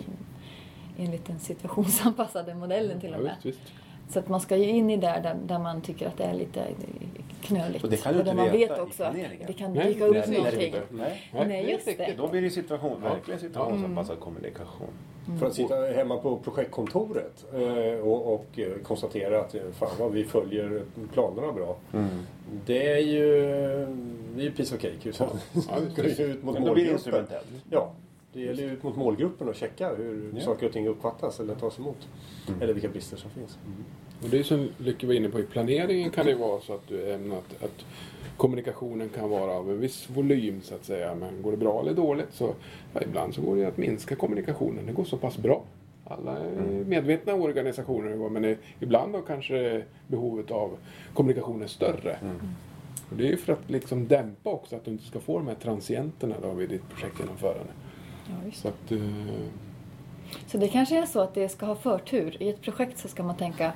Enligt 0.98 1.26
den 1.26 1.38
situationsanpassade 1.38 2.54
modellen 2.54 3.00
till 3.00 3.10
Ja, 3.10 3.16
och 3.16 3.22
med. 3.22 3.34
visst, 3.42 3.46
visst. 3.60 3.72
Så 4.08 4.18
att 4.18 4.28
man 4.28 4.40
ska 4.40 4.56
ju 4.56 4.64
in 4.64 4.90
i 4.90 4.96
där, 4.96 5.20
där, 5.20 5.36
där 5.46 5.58
man 5.58 5.80
tycker 5.80 6.06
att 6.06 6.16
det 6.16 6.24
är 6.24 6.34
lite 6.34 6.66
knöligt. 7.42 7.84
Och 7.84 7.90
det 7.90 7.96
kan 7.96 8.12
du 8.14 8.20
inte 8.20 8.34
man 8.34 8.50
vet 8.50 8.78
också 8.78 9.04
att 9.04 9.14
det 9.46 9.52
kan 9.52 9.72
Nej, 9.72 9.94
dyka 9.94 10.06
nej, 10.06 10.20
upp 10.20 10.28
nej, 10.28 10.38
någonting. 10.38 10.74
Nej. 10.90 11.30
Nej, 11.32 11.70
just 11.70 11.86
det. 11.86 12.14
Då 12.16 12.28
blir 12.28 12.42
det 12.42 12.50
situation, 12.50 13.02
verkligen 13.02 13.40
situationsanpassad 13.40 14.20
kommunikation. 14.20 14.88
För 15.38 15.46
att 15.46 15.54
sitta 15.54 15.74
hemma 15.74 16.16
på 16.16 16.36
projektkontoret 16.36 17.44
eh, 17.52 18.00
och, 18.00 18.34
och 18.34 18.58
eh, 18.58 18.78
konstatera 18.82 19.40
att 19.40 19.54
eh, 19.54 19.60
fan 19.72 19.90
vad 19.98 20.12
vi 20.12 20.24
följer 20.24 20.82
planerna 21.12 21.52
bra. 21.52 21.76
Det 22.66 22.92
är 22.92 22.98
ju 22.98 23.46
det 24.34 24.42
är 24.42 24.44
ju 24.44 24.50
piece 24.50 24.74
of 24.74 24.80
cake. 24.80 25.08
Utan 25.08 25.28
Ja, 25.52 25.78
ju 26.18 26.24
ut 26.24 26.44
mot 26.44 26.54
Men 26.54 26.64
då 26.64 26.74
blir 26.74 26.84
det 26.84 26.92
instrumentellt. 26.92 27.46
Ja, 27.70 27.92
det 28.32 28.40
gäller 28.40 28.62
ju 28.62 28.70
ut 28.72 28.82
mot 28.82 28.96
målgruppen 28.96 29.48
och 29.48 29.54
checka 29.54 29.94
hur 29.94 30.32
Ja. 30.34 30.40
saker 30.40 30.66
och 30.66 30.72
ting 30.72 30.88
uppfattas 30.88 31.40
eller 31.40 31.54
tas 31.54 31.78
emot. 31.78 32.08
Eller 32.60 32.72
vilka 32.74 32.88
brister 32.88 33.16
som 33.16 33.30
finns. 33.30 33.58
Och 34.22 34.28
det 34.28 34.44
som 34.44 34.68
Lycke 34.78 35.06
var 35.06 35.14
inne 35.14 35.28
på, 35.28 35.40
i 35.40 35.42
planeringen 35.42 36.10
kan 36.10 36.26
det 36.26 36.34
vara 36.34 36.60
så 36.60 36.74
att 36.74 36.88
du 36.88 37.12
ämnar 37.12 37.36
att, 37.36 37.64
att 37.64 37.84
kommunikationen 38.36 39.08
kan 39.08 39.30
vara 39.30 39.52
av 39.52 39.70
en 39.70 39.80
viss 39.80 40.10
volym 40.10 40.60
så 40.62 40.74
att 40.74 40.84
säga. 40.84 41.14
Men 41.14 41.42
går 41.42 41.50
det 41.50 41.56
bra 41.56 41.80
eller 41.80 41.94
dåligt 41.94 42.32
så 42.32 42.54
ja, 42.94 43.00
ibland 43.02 43.34
så 43.34 43.42
går 43.42 43.56
det 43.56 43.64
att 43.64 43.76
minska 43.76 44.14
kommunikationen. 44.16 44.86
Det 44.86 44.92
går 44.92 45.04
så 45.04 45.16
pass 45.16 45.38
bra. 45.38 45.62
Alla 46.04 46.38
är 46.38 46.84
medvetna 46.84 47.34
om 47.34 47.40
organisationer 47.42 48.28
men 48.28 48.56
ibland 48.80 49.12
då 49.12 49.20
kanske 49.20 49.82
behovet 50.06 50.50
av 50.50 50.70
kommunikation 51.14 51.62
är 51.62 51.66
större. 51.66 52.18
Och 53.10 53.16
det 53.16 53.24
är 53.26 53.30
ju 53.30 53.36
för 53.36 53.52
att 53.52 53.70
liksom 53.70 54.08
dämpa 54.08 54.50
också 54.50 54.76
att 54.76 54.84
du 54.84 54.90
inte 54.90 55.04
ska 55.04 55.20
få 55.20 55.38
de 55.38 55.46
här 55.48 55.54
transienterna 55.54 56.34
då 56.42 56.52
vid 56.52 56.68
ditt 56.68 56.88
projektgenomförande. 56.88 57.72
Ja. 58.28 58.50
Så 58.52 58.68
att, 58.68 58.92
eh, 58.92 58.98
Så 60.46 60.58
det 60.58 60.68
kanske 60.68 61.02
är 61.02 61.06
så 61.06 61.20
att 61.20 61.34
det 61.34 61.48
ska 61.48 61.66
ha 61.66 61.74
förtur. 61.74 62.42
I 62.42 62.48
ett 62.48 62.62
projekt 62.62 62.98
så 62.98 63.08
ska 63.08 63.22
man 63.22 63.36
tänka 63.36 63.72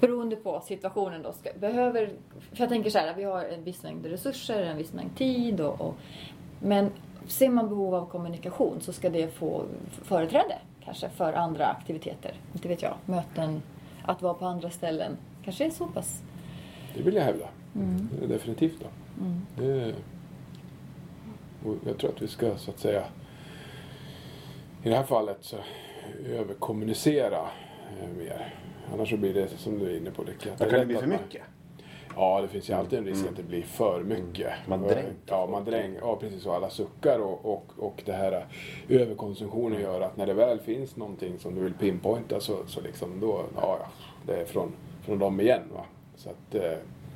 beroende 0.00 0.36
på 0.36 0.62
situationen 0.66 1.22
då. 1.22 1.32
Ska, 1.32 1.50
behöver, 1.60 2.10
för 2.52 2.60
jag 2.60 2.68
tänker 2.68 2.90
så 2.90 2.98
här, 2.98 3.14
vi 3.16 3.24
har 3.24 3.44
en 3.44 3.64
viss 3.64 3.82
mängd 3.82 4.06
resurser, 4.06 4.62
en 4.62 4.76
viss 4.76 4.92
mängd 4.92 5.16
tid 5.16 5.60
och, 5.60 5.80
och 5.80 5.94
men 6.60 6.90
ser 7.26 7.48
man 7.48 7.68
behov 7.68 7.94
av 7.94 8.06
kommunikation 8.06 8.80
så 8.80 8.92
ska 8.92 9.10
det 9.10 9.34
få 9.34 9.64
företräde 10.02 10.58
kanske 10.84 11.08
för 11.08 11.32
andra 11.32 11.66
aktiviteter. 11.66 12.34
Inte 12.52 12.68
vet 12.68 12.82
jag, 12.82 12.94
möten, 13.06 13.62
att 14.02 14.22
vara 14.22 14.34
på 14.34 14.46
andra 14.46 14.70
ställen. 14.70 15.16
Kanske 15.44 15.66
är 15.66 15.70
så 15.70 15.86
pass. 15.86 16.22
det 16.94 17.02
vill 17.02 17.14
jag 17.14 17.22
hävda. 17.22 17.48
Är 18.22 18.28
definitivt 18.28 18.80
då. 18.80 18.86
Det, 19.62 19.94
Och 21.64 21.76
jag 21.86 21.98
tror 21.98 22.10
att 22.10 22.22
vi 22.22 22.28
ska 22.28 22.56
så 22.56 22.70
att 22.70 22.78
säga 22.78 23.04
i 24.82 24.88
det 24.88 24.96
här 24.96 25.02
fallet 25.04 25.36
så 25.40 25.56
överkommunicera 26.30 27.38
eh, 28.02 28.08
mer. 28.18 28.54
Annars 28.92 29.10
så 29.10 29.16
blir 29.16 29.34
det 29.34 29.48
som 29.48 29.78
du 29.78 29.90
är 29.92 29.96
inne 29.96 30.10
på 30.10 30.22
Lycka. 30.22 30.50
kan 30.58 30.68
det 30.68 30.86
bli 30.86 30.94
för 30.96 31.06
man- 31.06 31.18
mycket? 31.24 31.42
Ja, 32.16 32.40
det 32.42 32.48
finns 32.48 32.70
ju 32.70 32.74
alltid 32.74 32.98
en 32.98 33.04
risk 33.04 33.20
Mm. 33.20 33.30
att 33.30 33.36
det 33.36 33.42
blir 33.42 33.62
för 33.62 34.02
mycket. 34.02 34.52
Man 34.66 34.82
Och- 34.82 34.88
dränker 34.90 35.12
Ja, 35.26 35.46
man 35.46 35.64
dränker. 35.64 36.00
Ja, 36.00 36.16
precis. 36.16 36.46
Och 36.46 36.54
alla 36.54 36.70
suckar 36.70 37.18
och, 37.18 37.46
och, 37.52 37.64
och 37.78 38.02
det 38.04 38.12
här 38.12 38.32
eh, 38.88 39.00
överkonsumtionen 39.00 39.80
gör 39.80 40.00
att 40.00 40.16
när 40.16 40.26
det 40.26 40.34
väl 40.34 40.58
finns 40.58 40.96
någonting 40.96 41.38
som 41.38 41.54
du 41.54 41.60
vill 41.60 41.74
pinpointa 41.74 42.40
så, 42.40 42.56
så 42.66 42.80
liksom 42.80 43.20
då, 43.20 43.42
ja, 43.56 43.78
ja, 43.80 43.86
det 44.26 44.40
är 44.40 44.44
från, 44.44 44.72
från 45.02 45.18
dem 45.18 45.40
igen 45.40 45.62
va. 45.74 45.84
Så 46.16 46.30
att, 46.30 46.54
eh, 46.54 46.72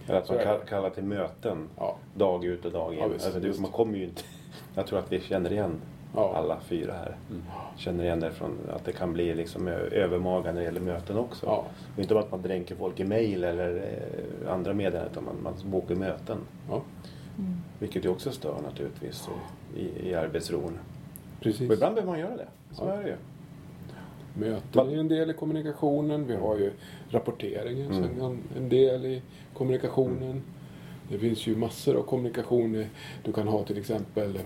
Eller 0.09 0.19
att 0.19 0.27
Så 0.27 0.33
man 0.33 0.43
kall- 0.43 0.65
kallar 0.69 0.91
till 0.91 1.05
möten 1.05 1.69
ja, 1.79 1.97
dag 2.15 2.45
ut 2.45 2.65
och 2.65 2.73
dag 2.73 2.93
in. 2.95 2.99
Ja, 3.01 3.09
visst, 3.09 3.25
alltså, 3.27 3.41
det, 3.41 3.61
man 3.61 3.71
kommer 3.71 3.99
ju 3.99 4.05
inte... 4.05 4.23
Jag 4.75 4.87
tror 4.87 4.99
att 4.99 5.13
vi 5.13 5.21
känner 5.21 5.53
igen 5.53 5.81
Ja. 6.17 6.35
alla 6.37 6.61
fyra 6.61 6.93
här. 6.93 7.17
Mm. 7.31 7.43
Känner 7.77 8.05
igen 8.05 8.21
det 8.21 8.31
från 8.31 8.59
att 8.73 8.85
det 8.85 8.93
kan 8.93 9.13
bli 9.13 9.35
liksom 9.35 9.69
övermaga 9.69 10.53
när 10.53 10.61
det 10.61 10.65
gäller 10.65 10.81
möten 10.81 11.19
också. 11.19 11.47
ja, 11.47 11.65
Det 11.95 12.01
är 12.01 12.03
inte 12.03 12.15
bara 12.15 12.25
att 12.25 12.31
man 12.31 12.43
dränker 12.43 12.75
folk 12.75 13.01
i 13.01 13.05
mejl 13.05 13.45
eller 13.45 13.77
eh, 13.77 14.53
andra 14.53 14.75
meddelanden 14.75 15.13
utan 15.13 15.25
man, 15.25 15.37
man 15.43 15.71
bokar 15.71 15.95
möten. 15.95 16.39
ja, 16.71 16.83
Vilket 17.79 18.05
ju 18.05 18.09
också 18.09 18.31
stör 18.31 18.55
naturligtvis 18.63 19.29
i, 19.77 20.09
i 20.11 20.15
arbetsron. 20.15 20.79
precis. 21.41 21.69
Och 21.71 21.75
ibland 21.75 21.95
behöver 21.95 22.13
man 22.13 22.21
göra 22.21 22.37
det. 22.37 22.47
Så 22.73 22.85
Ja. 22.85 22.93
är 22.93 23.03
det 23.03 23.09
ju. 23.09 23.17
Möten 24.35 24.89
är 24.91 24.97
en 25.01 25.09
del 25.09 25.31
i 25.31 25.33
kommunikationen. 25.33 26.27
Vi 26.27 26.37
har 26.37 26.57
ju 26.57 26.73
rapporteringen 27.11 27.93
Mm. 27.93 28.03
som 28.19 28.25
en, 28.27 28.39
en 28.57 28.69
del 28.69 29.05
i 29.07 29.23
kommunikationen. 29.55 30.43
Det 31.09 31.19
finns 31.19 31.47
ju 31.47 31.57
massor 31.57 31.97
av 31.97 32.03
kommunikation. 32.03 32.85
Du 33.25 33.33
kan 33.33 33.49
ha 33.49 33.65
till 33.65 33.79
exempel 33.79 34.39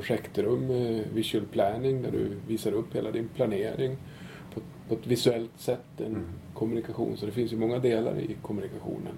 projektrum, 0.00 0.70
eh, 0.70 1.00
visual 1.14 1.44
planning, 1.46 2.02
där 2.02 2.10
du 2.10 2.36
visar 2.46 2.72
upp 2.72 2.94
hela 2.96 3.10
din 3.10 3.28
planering 3.28 3.96
på, 4.54 4.60
på 4.88 4.94
ett 4.94 5.06
visuellt 5.06 5.50
sätt. 5.60 5.84
En 5.96 6.06
Mm. 6.06 6.24
kommunikation. 6.54 7.16
Så 7.16 7.26
det 7.26 7.32
finns 7.32 7.52
ju 7.52 7.56
många 7.56 7.78
delar 7.78 8.18
i 8.18 8.36
kommunikationen. 8.42 9.12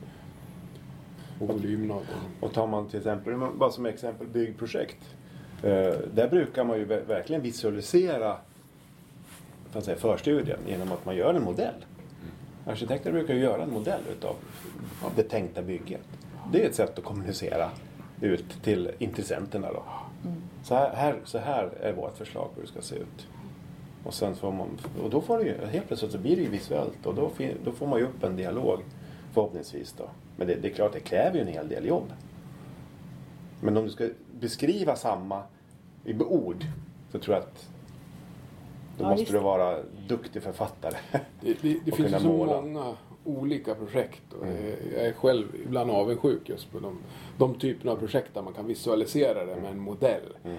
Och 1.38 1.48
volymen 1.48 1.90
av 1.90 2.00
den. 2.06 2.18
Och 2.48 2.52
tar 2.52 2.66
man 2.66 2.88
till 2.88 2.98
exempel, 2.98 3.34
bara 3.58 3.70
som 3.70 3.86
exempel 3.86 4.26
byggprojekt. 4.26 4.98
Eh, 5.62 5.94
där 6.14 6.28
brukar 6.30 6.64
man 6.64 6.78
ju 6.78 6.84
ver- 6.84 7.04
verkligen 7.06 7.42
visualisera 7.42 8.36
säga, 9.80 9.96
förstudien 9.96 10.58
genom 10.68 10.92
att 10.92 11.04
man 11.06 11.16
gör 11.16 11.34
en 11.34 11.42
modell. 11.44 11.74
Arkitekter 12.66 13.12
brukar 13.12 13.34
ju 13.34 13.40
göra 13.40 13.62
en 13.62 13.70
modell 13.72 14.00
utav 14.18 14.36
det 15.16 15.22
tänkta 15.22 15.62
bygget. 15.62 16.00
Det 16.52 16.64
är 16.64 16.68
ett 16.68 16.74
sätt 16.74 16.98
att 16.98 17.04
kommunicera 17.04 17.70
ut 18.20 18.62
till 18.62 18.90
intressenterna 18.98 19.72
då. 19.72 19.82
Så 20.62 20.74
här, 20.74 20.94
här, 20.94 21.16
så 21.24 21.38
här 21.38 21.70
är 21.80 21.92
vårt 21.92 22.16
förslag 22.18 22.44
på 22.44 22.54
hur 22.54 22.62
det 22.62 22.68
ska 22.68 22.82
se 22.82 22.96
ut. 22.96 23.26
Och 24.04 24.14
sen 24.14 24.34
får 24.34 24.52
man, 24.52 24.68
och 25.02 25.10
då 25.10 25.20
får 25.20 25.38
det 25.38 25.44
ju, 25.44 25.66
helt 25.66 25.86
plötsligt 25.86 26.12
så 26.12 26.18
blir 26.18 26.36
det 26.36 26.42
ju 26.42 26.48
visuellt 26.48 27.06
och 27.06 27.14
då, 27.14 27.28
fin- 27.28 27.58
då 27.64 27.72
får 27.72 27.86
man 27.86 27.98
ju 27.98 28.04
upp 28.04 28.24
en 28.24 28.36
dialog 28.36 28.80
förhoppningsvis 29.32 29.92
då. 29.92 30.04
Men 30.36 30.46
det, 30.46 30.54
det 30.54 30.68
är 30.68 30.72
klart, 30.74 30.92
det 30.92 31.00
kräver 31.00 31.34
ju 31.36 31.40
en 31.40 31.48
hel 31.48 31.68
del 31.68 31.86
jobb. 31.86 32.12
Men 33.60 33.76
om 33.76 33.84
du 33.84 33.90
ska 33.90 34.08
beskriva 34.40 34.96
samma 34.96 35.42
i 36.04 36.18
ord 36.18 36.64
så 37.12 37.18
tror 37.18 37.36
jag 37.36 37.42
att 37.44 37.68
då 38.98 39.04
Ja, 39.04 39.10
måste 39.10 39.32
du 39.32 39.38
vara 39.38 39.78
duktig 40.08 40.42
författare. 40.42 40.96
Det, 41.40 41.56
det, 41.62 41.78
det 41.84 41.92
finns 41.96 42.22
så 42.22 42.28
måla. 42.28 42.60
många 42.60 42.94
olika 43.24 43.74
projekt. 43.74 44.32
Och 44.32 44.46
Mm. 44.46 44.72
Jag 44.96 45.06
är 45.06 45.12
själv 45.12 45.46
ibland 45.64 45.90
avundsjuk 45.90 46.48
just 46.48 46.72
på 46.72 46.78
de, 46.78 46.98
de 47.38 47.54
typerna 47.54 47.92
av 47.92 47.96
projekt 47.96 48.34
där 48.34 48.42
man 48.42 48.52
kan 48.52 48.66
visualisera 48.66 49.44
det 49.44 49.56
med 49.56 49.70
en 49.70 49.78
modell. 49.78 50.36
Mm. 50.44 50.56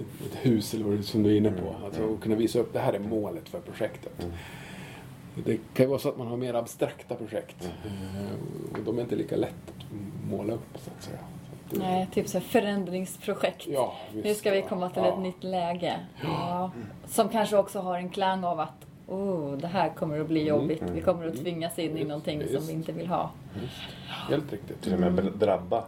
Ett, 0.00 0.36
hus 0.46 0.74
eller 0.74 0.84
vad 0.84 0.94
det 0.94 0.98
är 0.98 1.02
som 1.02 1.22
du 1.22 1.30
är 1.32 1.36
inne 1.36 1.50
på. 1.52 1.74
Alltså 1.84 2.14
att 2.14 2.20
kunna 2.20 2.34
visa 2.36 2.58
upp 2.58 2.72
det 2.72 2.78
här 2.78 2.92
är 2.92 2.98
målet 2.98 3.48
för 3.48 3.60
projektet. 3.60 4.12
Mm. 4.24 4.32
Det 5.44 5.56
kan 5.74 5.84
ju 5.84 5.86
vara 5.86 5.98
så 5.98 6.08
att 6.08 6.18
man 6.18 6.26
har 6.26 6.36
mer 6.36 6.54
abstrakta 6.54 7.14
projekt. 7.14 7.70
Mm. 7.84 8.26
Eh, 8.26 8.32
Och 8.78 8.84
de 8.84 8.98
är 8.98 9.02
inte 9.02 9.16
lika 9.16 9.36
lätt 9.36 9.54
att 9.68 9.84
måla 10.30 10.52
upp 10.52 10.78
så 10.78 10.90
att 10.96 11.02
säga. 11.04 11.18
Så 11.18 11.74
att 11.74 11.80
det- 11.80 11.86
Nej, 11.86 12.08
typ 12.12 12.28
så 12.28 12.38
här 12.38 12.44
förändringsprojekt. 12.44 13.66
Ja, 13.68 13.94
visst, 14.12 14.24
nu 14.24 14.34
ska 14.34 14.50
vi 14.50 14.62
komma 14.62 14.90
till 14.90 15.02
Ja. 15.02 15.12
ett 15.14 15.18
nytt 15.20 15.44
läge. 15.44 15.96
Ja. 16.22 16.70
Som 17.08 17.28
kanske 17.28 17.56
också 17.56 17.78
har 17.80 17.96
en 17.96 18.08
klang 18.10 18.44
av 18.44 18.60
att 18.60 18.86
oh, 19.10 19.56
det 19.58 19.66
här 19.66 19.88
kommer 19.88 20.20
att 20.20 20.28
bli 20.28 20.46
jobbigt. 20.48 20.82
Vi 20.92 21.00
kommer 21.00 21.26
att 21.26 21.36
tvingas 21.36 21.78
in 21.78 21.98
i 21.98 22.04
någonting 22.04 22.42
som 22.42 22.48
visst. 22.52 22.68
vi 22.68 22.72
inte 22.72 22.92
vill 22.92 23.06
ha. 23.06 23.30
Helt 24.28 24.52
riktigt. 24.52 24.82
Till 24.82 24.94
och 24.94 25.00
med 25.00 25.32
drabba 25.38 25.84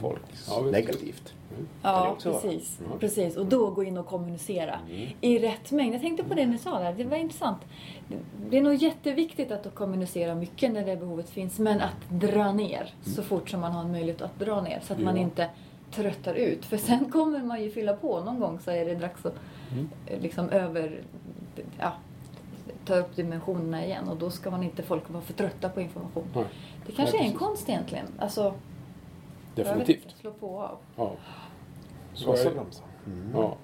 folk 0.00 0.20
Ja, 0.48 0.60
negativt. 0.60 1.34
Det 1.48 1.64
Ja, 1.82 2.16
precis. 2.22 2.80
Mm. 2.86 2.98
precis. 2.98 3.36
Och 3.36 3.46
då 3.46 3.70
gå 3.70 3.84
in 3.84 3.98
och 3.98 4.06
kommunicera 4.06 4.78
i 5.20 5.38
rätt 5.38 5.70
mängd. 5.70 5.94
Jag 5.94 6.00
tänkte 6.00 6.24
på 6.24 6.34
det 6.34 6.46
ni 6.46 6.58
sa 6.58 6.78
där, 6.78 6.92
det 6.92 7.04
var 7.04 7.16
intressant. 7.16 7.58
Det 8.50 8.56
är 8.58 8.62
nog 8.62 8.74
jätteviktigt 8.74 9.50
att 9.52 9.74
kommunicera 9.74 10.34
mycket 10.34 10.72
när 10.72 10.86
det 10.86 10.96
behovet 10.96 11.30
finns, 11.30 11.58
men 11.58 11.80
att 11.80 12.10
dra 12.10 12.52
ner 12.52 12.94
så 13.02 13.22
fort 13.22 13.50
som 13.50 13.60
man 13.60 13.72
har 13.72 13.80
en 13.82 13.92
möjlighet 13.92 14.22
att 14.22 14.38
dra 14.38 14.60
ner 14.60 14.80
så 14.82 14.92
att 14.92 15.00
man 15.00 15.16
inte 15.16 15.50
tröttar 15.90 16.34
ut. 16.34 16.64
För 16.64 16.76
sen 16.76 17.12
kommer 17.12 17.38
man 17.38 17.62
ju 17.62 17.70
fylla 17.70 17.92
på. 17.96 18.20
Någon 18.20 18.40
gång 18.40 18.60
så 18.60 18.70
är 18.70 18.84
det 18.84 18.94
dags 18.94 19.26
att 19.26 19.34
Mm. 19.72 19.88
eh, 20.06 20.20
liksom 20.20 20.48
över... 20.50 21.00
Ja, 21.78 21.92
ta 22.88 22.96
upp 22.96 23.16
dimensionerna 23.16 23.84
igen 23.84 24.08
och 24.08 24.16
då 24.16 24.30
ska 24.30 24.50
man 24.50 24.62
inte 24.62 24.82
folk 24.82 25.10
vara 25.10 25.22
för 25.22 25.32
trötta 25.32 25.68
på 25.68 25.80
information. 25.80 26.24
Nej, 26.34 26.44
Det 26.86 26.92
kanske 26.92 27.16
Nej, 27.16 27.26
är 27.26 27.30
en 27.32 27.38
konst 27.38 27.68
egentligen. 27.68 28.06
Alltså, 28.18 28.42
vet 28.50 28.56
definitivt. 29.54 30.16
slå 30.20 30.30
på 30.30 30.46
och 30.48 30.62
av. 30.62 30.78
Ja. 30.96 31.12
Så 32.14 32.32
är 32.32 32.44
det. 32.44 32.50
Mm. 33.06 33.30
Ja. 33.34 33.56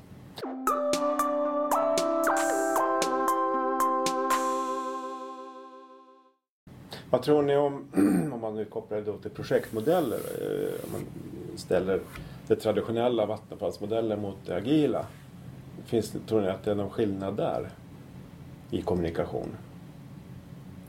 Vad 7.10 7.22
tror 7.22 7.42
ni 7.42 7.56
om, 7.56 7.84
om 8.34 8.40
man 8.40 8.54
nu 8.54 8.64
kopplar 8.64 8.98
det 8.98 9.04
då 9.04 9.18
till 9.18 9.30
projektmodeller, 9.30 10.16
eh, 10.16 10.84
om 10.86 10.92
man 10.92 11.00
ställer 11.56 12.00
det 12.46 12.56
traditionella 12.56 13.26
vattenfallsmodellen 13.26 14.22
mot 14.22 14.36
det 14.46 14.56
agila. 14.56 15.06
Finns 15.84 16.10
det, 16.10 16.18
tror 16.18 16.40
ni 16.40 16.48
att 16.48 16.64
det 16.64 16.70
är 16.70 16.74
någon 16.74 16.90
skillnad 16.90 17.36
där? 17.36 17.70
I 18.74 18.82
kommunikation? 18.82 19.48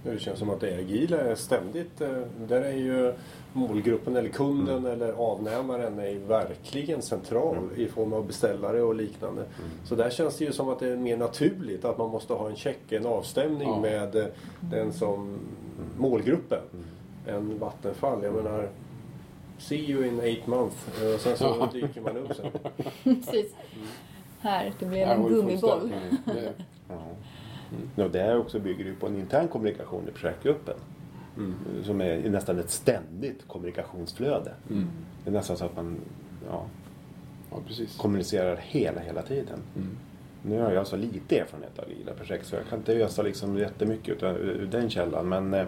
Det 0.04 0.20
känns 0.20 0.40
som 0.40 0.50
att 0.50 0.60
det 0.60 0.78
agila 0.80 1.18
är 1.18 1.36
ständigt, 1.36 2.02
eh, 2.02 2.22
där 2.48 2.62
är 2.62 2.72
ju 2.78 3.14
målgruppen 3.54 4.16
eller 4.16 4.30
kunden 4.30 4.78
Mm. 4.78 4.92
eller 4.92 5.14
avnämaren 5.14 6.00
är 6.00 6.16
verkligen 6.28 7.02
central 7.02 7.58
i 7.76 7.88
form 7.88 8.14
av 8.14 8.28
beställare 8.28 8.82
och 8.82 8.96
liknande. 8.96 9.44
Så 9.86 9.96
där 9.96 10.10
känns 10.10 10.38
det 10.38 10.46
ju 10.46 10.52
som 10.52 10.70
att 10.70 10.80
det 10.80 10.88
är 10.88 10.96
mer 10.98 11.18
naturligt 11.18 11.86
att 11.86 11.98
man 11.98 12.10
måste 12.10 12.34
ha 12.34 12.50
en 12.50 12.56
check, 12.56 12.92
en 12.92 13.06
avstämning 13.06 13.68
Ja. 13.70 13.80
med 13.82 14.16
eh, 14.16 14.26
den 14.60 14.94
som 14.94 15.38
målgruppen. 15.98 16.62
En 17.28 17.60
Vattenfall, 17.60 18.24
jag 18.24 18.34
menar 18.34 18.70
See 19.58 19.92
you 19.92 20.06
in 20.08 20.20
eight 20.20 20.48
months. 20.48 21.02
Eh, 21.02 21.14
Och 21.14 21.20
sen 21.20 21.38
så 21.38 21.56
Ja. 21.60 21.70
dyker 21.74 22.02
man 22.02 22.18
upp 22.18 22.32
sen. 22.36 22.52
Precis. 23.04 23.54
Här, 24.40 24.74
det 24.80 24.86
blev 24.86 25.08
en 25.10 25.28
gummiboll. 25.28 25.92
Ja. 27.72 28.04
Ja, 28.04 28.08
det 28.08 28.20
här 28.20 28.38
också 28.38 28.60
bygger 28.60 28.86
ju 28.86 28.96
på 28.96 29.08
en 29.08 29.16
intern 29.18 29.48
kommunikation 29.48 30.08
i 30.08 30.12
projektgruppen. 30.12 30.76
Som 31.84 32.02
är 32.02 32.30
nästan 32.30 32.60
ett 32.60 32.70
ständigt 32.70 33.48
kommunikationsflöde. 33.48 34.54
mm. 34.70 34.88
Det 35.24 35.30
är 35.30 35.34
nästan 35.34 35.58
så 35.58 35.66
att 35.66 35.76
man 35.76 35.98
ja, 36.50 36.66
Ja, 37.52 37.58
kommunicerar 37.98 38.56
hela, 38.56 39.02
hela 39.02 39.22
tiden. 39.22 39.60
Mm. 39.76 39.98
Nu 40.42 40.62
har 40.62 40.72
jag 40.72 40.88
så 40.88 40.96
lite 40.96 41.40
erfarenhet 41.40 41.80
av 41.80 41.86
agila 41.86 42.14
projekt 42.14 42.48
så 42.48 42.56
jag 42.56 42.66
kan 42.70 42.80
inte 42.80 42.94
ösa 42.94 43.22
liksom 43.22 43.58
jättemycket 43.58 44.16
utav, 44.16 44.38
ur 44.38 44.68
den 44.72 44.90
källan. 44.90 45.30
Men 45.30 45.54
eh, 45.54 45.66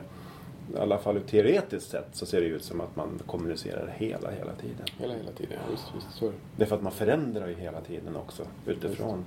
i 0.73 0.77
alla 0.77 0.97
fall 0.97 1.21
teoretiskt 1.21 1.89
sett 1.89 2.07
så 2.11 2.25
ser 2.25 2.41
det 2.41 2.47
ut 2.47 2.63
som 2.63 2.81
att 2.81 2.95
man 2.95 3.19
kommunicerar 3.25 3.93
hela, 3.97 4.31
hela 4.31 4.53
tiden. 4.53 4.85
Hela, 4.97 5.13
hela 5.13 5.31
tiden. 5.31 5.53
Ja, 5.53 5.71
visst, 5.71 5.85
visst, 5.95 6.11
så 6.11 6.31
det. 6.55 6.63
Är 6.63 6.67
för 6.67 6.75
att 6.75 6.81
man 6.81 6.91
förändrar 6.91 7.47
ju 7.47 7.55
hela 7.55 7.81
tiden 7.81 8.15
också 8.15 8.43
utifrån 8.65 9.25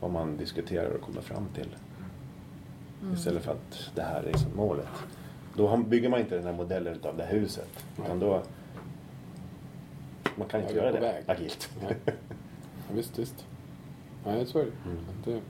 vad 0.00 0.10
man 0.10 0.36
diskuterar 0.36 0.90
och 0.90 1.00
kommer 1.00 1.20
fram 1.20 1.46
till. 1.54 1.68
Istället 3.14 3.42
för 3.42 3.52
att 3.52 3.90
det 3.94 4.02
här 4.02 4.22
är 4.22 4.26
liksom 4.26 4.50
målet. 4.56 4.88
Då 5.56 5.76
bygger 5.76 6.08
man 6.08 6.20
inte 6.20 6.34
den 6.34 6.44
här 6.44 6.52
modellen 6.52 6.98
av 7.02 7.16
det 7.16 7.22
här 7.24 7.32
huset. 7.32 7.68
Utan 8.04 8.18
då... 8.18 8.42
Man 10.36 10.48
kan 10.48 10.60
inte 10.60 10.74
göra 10.74 10.92
det 10.92 11.00
väg. 11.00 11.24
agilt. 11.26 11.70
Nej. 11.82 11.96
Ja, 12.06 12.12
visst, 12.94 13.18
visst. 13.18 13.46
Nej, 14.24 14.46
så 14.46 14.58
är. 14.58 14.62
Mm. 14.62 14.96
Det. 15.24 15.40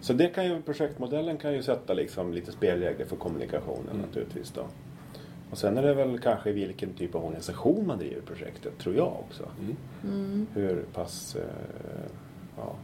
Så 0.00 0.12
det 0.12 0.28
kan 0.28 0.44
ju, 0.46 0.62
projektmodellen 0.62 1.36
kan 1.36 1.52
ju 1.52 1.62
sätta 1.62 1.94
liksom 1.94 2.32
lite 2.32 2.52
spelregler 2.52 3.06
för 3.06 3.16
kommunikationen 3.16 3.88
Mm. 3.90 4.00
naturligtvis 4.06 4.50
då. 4.50 4.62
Och 5.50 5.58
sen 5.58 5.78
är 5.78 5.82
det 5.82 5.94
väl 5.94 6.18
kanske 6.18 6.52
vilken 6.52 6.92
typ 6.92 7.14
av 7.14 7.24
organisation 7.24 7.86
man 7.86 7.98
driver 7.98 8.20
projektet, 8.20 8.78
tror 8.78 8.94
jag 8.96 9.16
också. 9.28 9.48
Mm. 9.60 9.76
Mm. 10.04 10.46
Hur 10.54 10.84
pass 10.94 11.36
eh, 11.36 11.42
ja, 12.56 12.74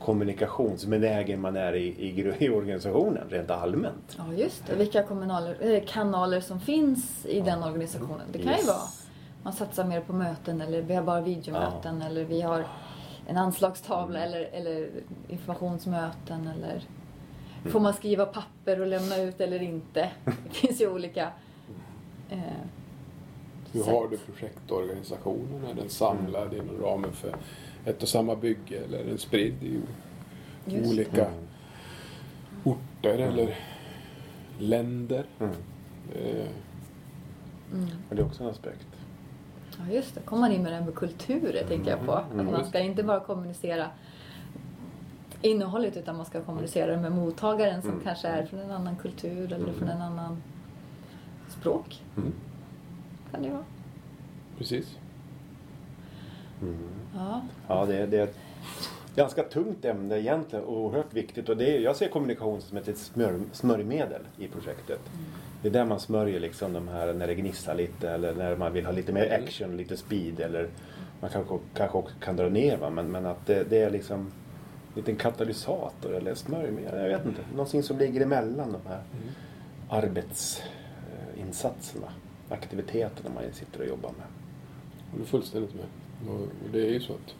kommunikationsbenägen 0.00 1.40
man 1.40 1.56
är 1.56 1.72
i, 1.72 1.86
i, 1.86 2.34
i 2.44 2.48
organisationen 2.50 3.28
rent 3.30 3.50
allmänt. 3.50 4.16
Ja, 4.18 4.32
just 4.32 4.66
det. 4.66 4.74
Vilka 4.74 5.02
kommunaler, 5.02 5.56
eh, 5.60 5.82
kanaler 5.86 6.40
som 6.40 6.60
finns 6.60 7.26
i 7.26 7.40
den 7.40 7.62
organisationen. 7.62 8.26
Det 8.32 8.38
kan 8.38 8.52
ju 8.52 8.58
Yes. 8.58 8.66
vara 8.66 8.78
Man 9.42 9.52
satsar 9.52 9.84
mer 9.84 10.00
på 10.00 10.12
möten 10.12 10.60
eller 10.60 10.82
vi 10.82 10.94
har 10.94 11.02
bara 11.02 11.20
videomöten 11.20 12.02
eller 12.02 12.24
vi 12.24 12.40
har 12.40 12.64
en 13.26 13.36
anslagstavla 13.36 14.18
Mm. 14.18 14.28
eller, 14.32 14.48
eller 14.52 14.88
informationsmöten 15.28 16.46
eller 16.56 16.80
får 17.70 17.80
man 17.80 17.94
skriva 17.94 18.26
papper 18.26 18.80
och 18.80 18.86
lämna 18.86 19.16
ut 19.16 19.40
eller 19.40 19.62
inte. 19.62 20.10
Det 20.24 20.50
finns 20.50 20.80
ju 20.80 20.92
olika 20.92 21.28
eh, 22.30 22.38
Hur 23.72 23.82
sätt. 23.82 23.92
har 23.92 24.08
du 24.08 24.16
projektorganisationen? 24.16 25.64
Är 25.70 25.74
den 25.74 25.88
samlad 25.88 26.54
inom 26.54 26.82
ramen 26.82 27.12
för 27.12 27.34
ett 27.86 28.02
och 28.02 28.08
samma 28.08 28.36
bygge 28.36 28.76
eller 28.84 29.04
den 29.04 29.18
spridd 29.18 29.62
i 29.62 29.80
Just 30.66 30.92
olika 30.92 31.26
Mm. 31.26 31.40
orter 32.64 33.18
eller 33.18 33.58
länder? 34.58 35.24
Mm. 35.40 35.52
Eh, 36.14 36.46
Mm. 37.72 37.88
Men 38.08 38.16
det 38.16 38.22
är 38.22 38.26
också 38.26 38.42
en 38.44 38.50
aspekt. 38.50 38.86
Ja 39.78 39.94
just 39.94 40.14
det, 40.14 40.20
kommer 40.20 40.40
man 40.40 40.52
in 40.52 40.62
med 40.62 40.72
det 40.72 40.76
här 40.76 40.84
med 40.84 40.94
kulturer 40.94 41.64
tänker 41.68 41.90
jag 41.90 42.06
på. 42.06 42.12
Att 42.12 42.32
Mm. 42.32 42.46
man 42.46 42.64
ska 42.66 42.78
inte 42.78 43.02
bara 43.02 43.20
kommunicera 43.20 43.90
innehållet 45.42 45.96
utan 45.96 46.16
man 46.16 46.26
ska 46.26 46.42
kommunicera 46.42 46.90
det 46.96 47.00
med 47.02 47.12
mottagaren 47.12 47.82
som 47.82 47.90
Mm. 47.90 48.04
kanske 48.04 48.28
är 48.28 48.46
från 48.46 48.60
en 48.60 48.70
annan 48.70 48.96
kultur 48.96 49.44
eller 49.52 49.64
Mm. 49.68 49.74
från 49.74 49.88
en 49.88 50.02
annan 50.02 50.42
språk. 51.48 52.02
Mm. 52.16 52.32
Kan 53.32 53.42
det 53.42 53.50
vara. 53.50 53.64
precis. 54.58 54.98
Mm. 56.62 56.76
Ja. 57.14 57.42
Ja, 57.68 57.86
det, 57.86 57.96
är- 57.96 58.06
det 58.06 58.18
är 58.18 58.24
ett 58.24 58.36
ganska 59.16 59.42
tungt 59.42 59.84
ämne 59.84 60.18
egentligen 60.20 60.64
och 60.64 60.78
oerhört 60.80 61.14
viktigt. 61.14 61.48
Och 61.48 61.56
det 61.56 61.76
är, 61.76 61.80
jag 61.80 61.96
ser 61.96 62.08
kommunikation 62.08 62.60
som 62.60 62.76
ett 62.78 62.98
smör, 62.98 63.40
smörjmedel 63.52 64.22
i 64.38 64.48
projektet. 64.48 65.00
Det 65.62 65.68
är 65.68 65.72
där 65.72 65.84
man 65.84 66.00
smörjer 66.00 66.40
liksom 66.40 66.72
de 66.72 66.88
här 66.88 67.12
när 67.12 67.26
det 67.26 67.34
gnisslar 67.34 67.74
lite 67.74 68.10
eller 68.10 68.34
när 68.34 68.56
man 68.56 68.72
vill 68.72 68.84
ha 68.86 68.92
lite 68.92 69.12
mer 69.12 69.32
action, 69.44 69.76
lite 69.76 69.96
speed 69.96 70.40
eller 70.40 70.68
man 71.20 71.30
kanske, 71.30 71.58
kanske 71.74 71.98
också 71.98 72.14
kan 72.20 72.36
dra 72.36 72.48
ner 72.48 72.76
va? 72.76 72.90
Men, 72.90 73.10
men 73.10 73.26
att 73.26 73.46
det, 73.46 73.64
det 73.70 73.78
är 73.78 73.90
liksom 73.90 74.20
en 74.20 74.32
liten 74.94 75.16
katalysator 75.16 76.14
eller 76.14 76.34
smörjmedel. 76.34 77.10
Jag 77.10 77.18
vet 77.18 77.26
inte. 77.26 77.40
Någonting 77.52 77.82
som 77.82 77.98
ligger 77.98 78.20
emellan 78.20 78.72
de 78.72 78.80
här 78.88 79.00
arbetsinsatserna, 79.88 82.06
aktiviteterna 82.48 83.30
man 83.34 83.44
sitter 83.52 83.80
och 83.80 83.86
jobbar 83.86 84.10
med. 84.18 84.26
Håller 85.12 85.24
fullständigt 85.24 85.74
med. 85.74 85.84
Och 86.28 86.40
och 86.40 86.72
det 86.72 86.80
är 86.86 86.90
ju 86.90 87.00
så 87.00 87.12
att 87.12 87.34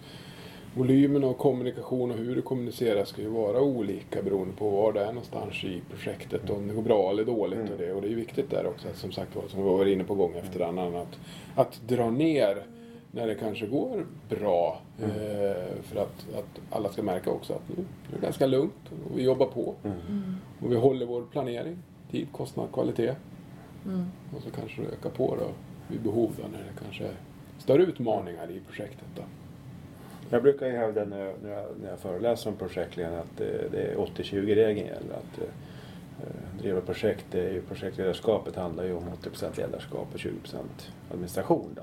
volymen 0.75 1.25
av 1.25 1.33
kommunikation 1.33 2.11
och 2.11 2.17
hur 2.17 2.37
du 2.37 2.43
kommunicerar 2.43 3.05
ska 3.05 3.23
ju 3.23 3.29
vara 3.29 3.61
olika 3.61 4.23
beroende 4.23 4.55
på 4.57 4.71
var 4.71 4.93
det 4.93 5.01
är 5.01 5.07
någonstans 5.07 5.65
i 5.65 5.83
projektet. 5.91 6.51
Om 6.51 6.69
det 6.69 6.75
går 6.75 6.83
bra 6.83 7.11
eller 7.11 7.25
dåligt 7.25 7.59
Mm. 7.59 7.73
och 7.73 7.79
det. 7.79 7.93
Och 7.93 8.03
det 8.03 8.09
är 8.09 8.11
ju 8.11 8.17
viktigt 8.17 8.51
där 8.51 8.67
också, 8.67 8.89
att, 8.89 8.97
som 8.97 9.13
sagt 9.13 9.33
som 9.33 9.63
vi 9.63 9.69
var 9.69 9.87
inne 9.87 10.05
på 10.05 10.15
gång 10.15 10.33
efter 10.37 10.61
annan, 10.61 10.97
att, 10.97 11.19
att 11.55 11.81
dra 11.89 12.11
ner 12.11 12.67
när 13.11 13.27
det 13.27 13.35
kanske 13.35 13.67
går 13.67 14.07
bra. 14.29 14.81
Mm. 14.99 15.11
Eh, 15.11 15.83
för 15.83 16.01
att, 16.01 16.27
att 16.39 16.61
alla 16.71 16.89
ska 16.93 17.03
märka 17.03 17.31
också 17.31 17.53
att 17.53 17.69
nu, 17.69 17.75
nu 17.77 18.17
är 18.17 18.21
det 18.21 18.23
ganska 18.27 18.47
lugnt 18.47 18.91
och 19.11 19.19
vi 19.19 19.23
jobbar 19.23 19.47
på. 19.47 19.75
Mm. 19.85 20.35
Och 20.61 20.73
vi 20.73 20.77
håller 20.77 21.07
vår 21.07 21.23
planering, 21.33 21.77
tid, 22.11 22.27
kostnad, 22.33 22.73
kvalitet. 22.73 23.15
Mm. 23.85 24.05
Och 24.37 24.43
så 24.43 24.51
kanske 24.51 24.83
det 24.83 24.89
ökar 24.89 25.11
på 25.11 25.37
då 25.37 25.47
vid 25.89 26.01
behov 26.03 26.33
då, 26.37 26.43
när 26.43 26.59
det 26.59 26.83
kanske 26.85 27.05
är 27.05 27.15
större 27.67 27.83
utmaningar 27.83 28.51
i 28.51 28.61
projektet. 28.69 29.07
Då. 29.17 29.23
Jag 30.31 30.43
brukar 30.43 30.67
ju 30.67 30.73
hävda 30.73 31.05
när 31.05 31.19
jag, 31.25 31.35
när 31.43 31.51
jag, 31.51 31.65
när 31.83 31.91
jag 31.91 31.99
föreläser 31.99 32.51
om 32.51 32.57
projektledning 32.57 33.19
att 33.19 33.37
det, 33.37 33.69
det 33.73 33.83
är 33.83 33.97
80-20-regeln 33.97 34.87
gäller. 34.87 35.15
Att, 35.15 35.39
eh, 35.39 35.49
driva 36.61 36.81
projekt, 36.81 37.25
det 37.31 37.41
är 37.41 37.53
ju, 37.53 37.63
projektledarskapet 37.63 38.57
handlar 38.57 38.85
ju 38.85 38.95
om 38.95 39.05
80% 39.23 39.57
ledarskap 39.57 40.09
och 40.13 40.19
20% 40.21 40.57
administration. 41.11 41.71
Då. 41.77 41.83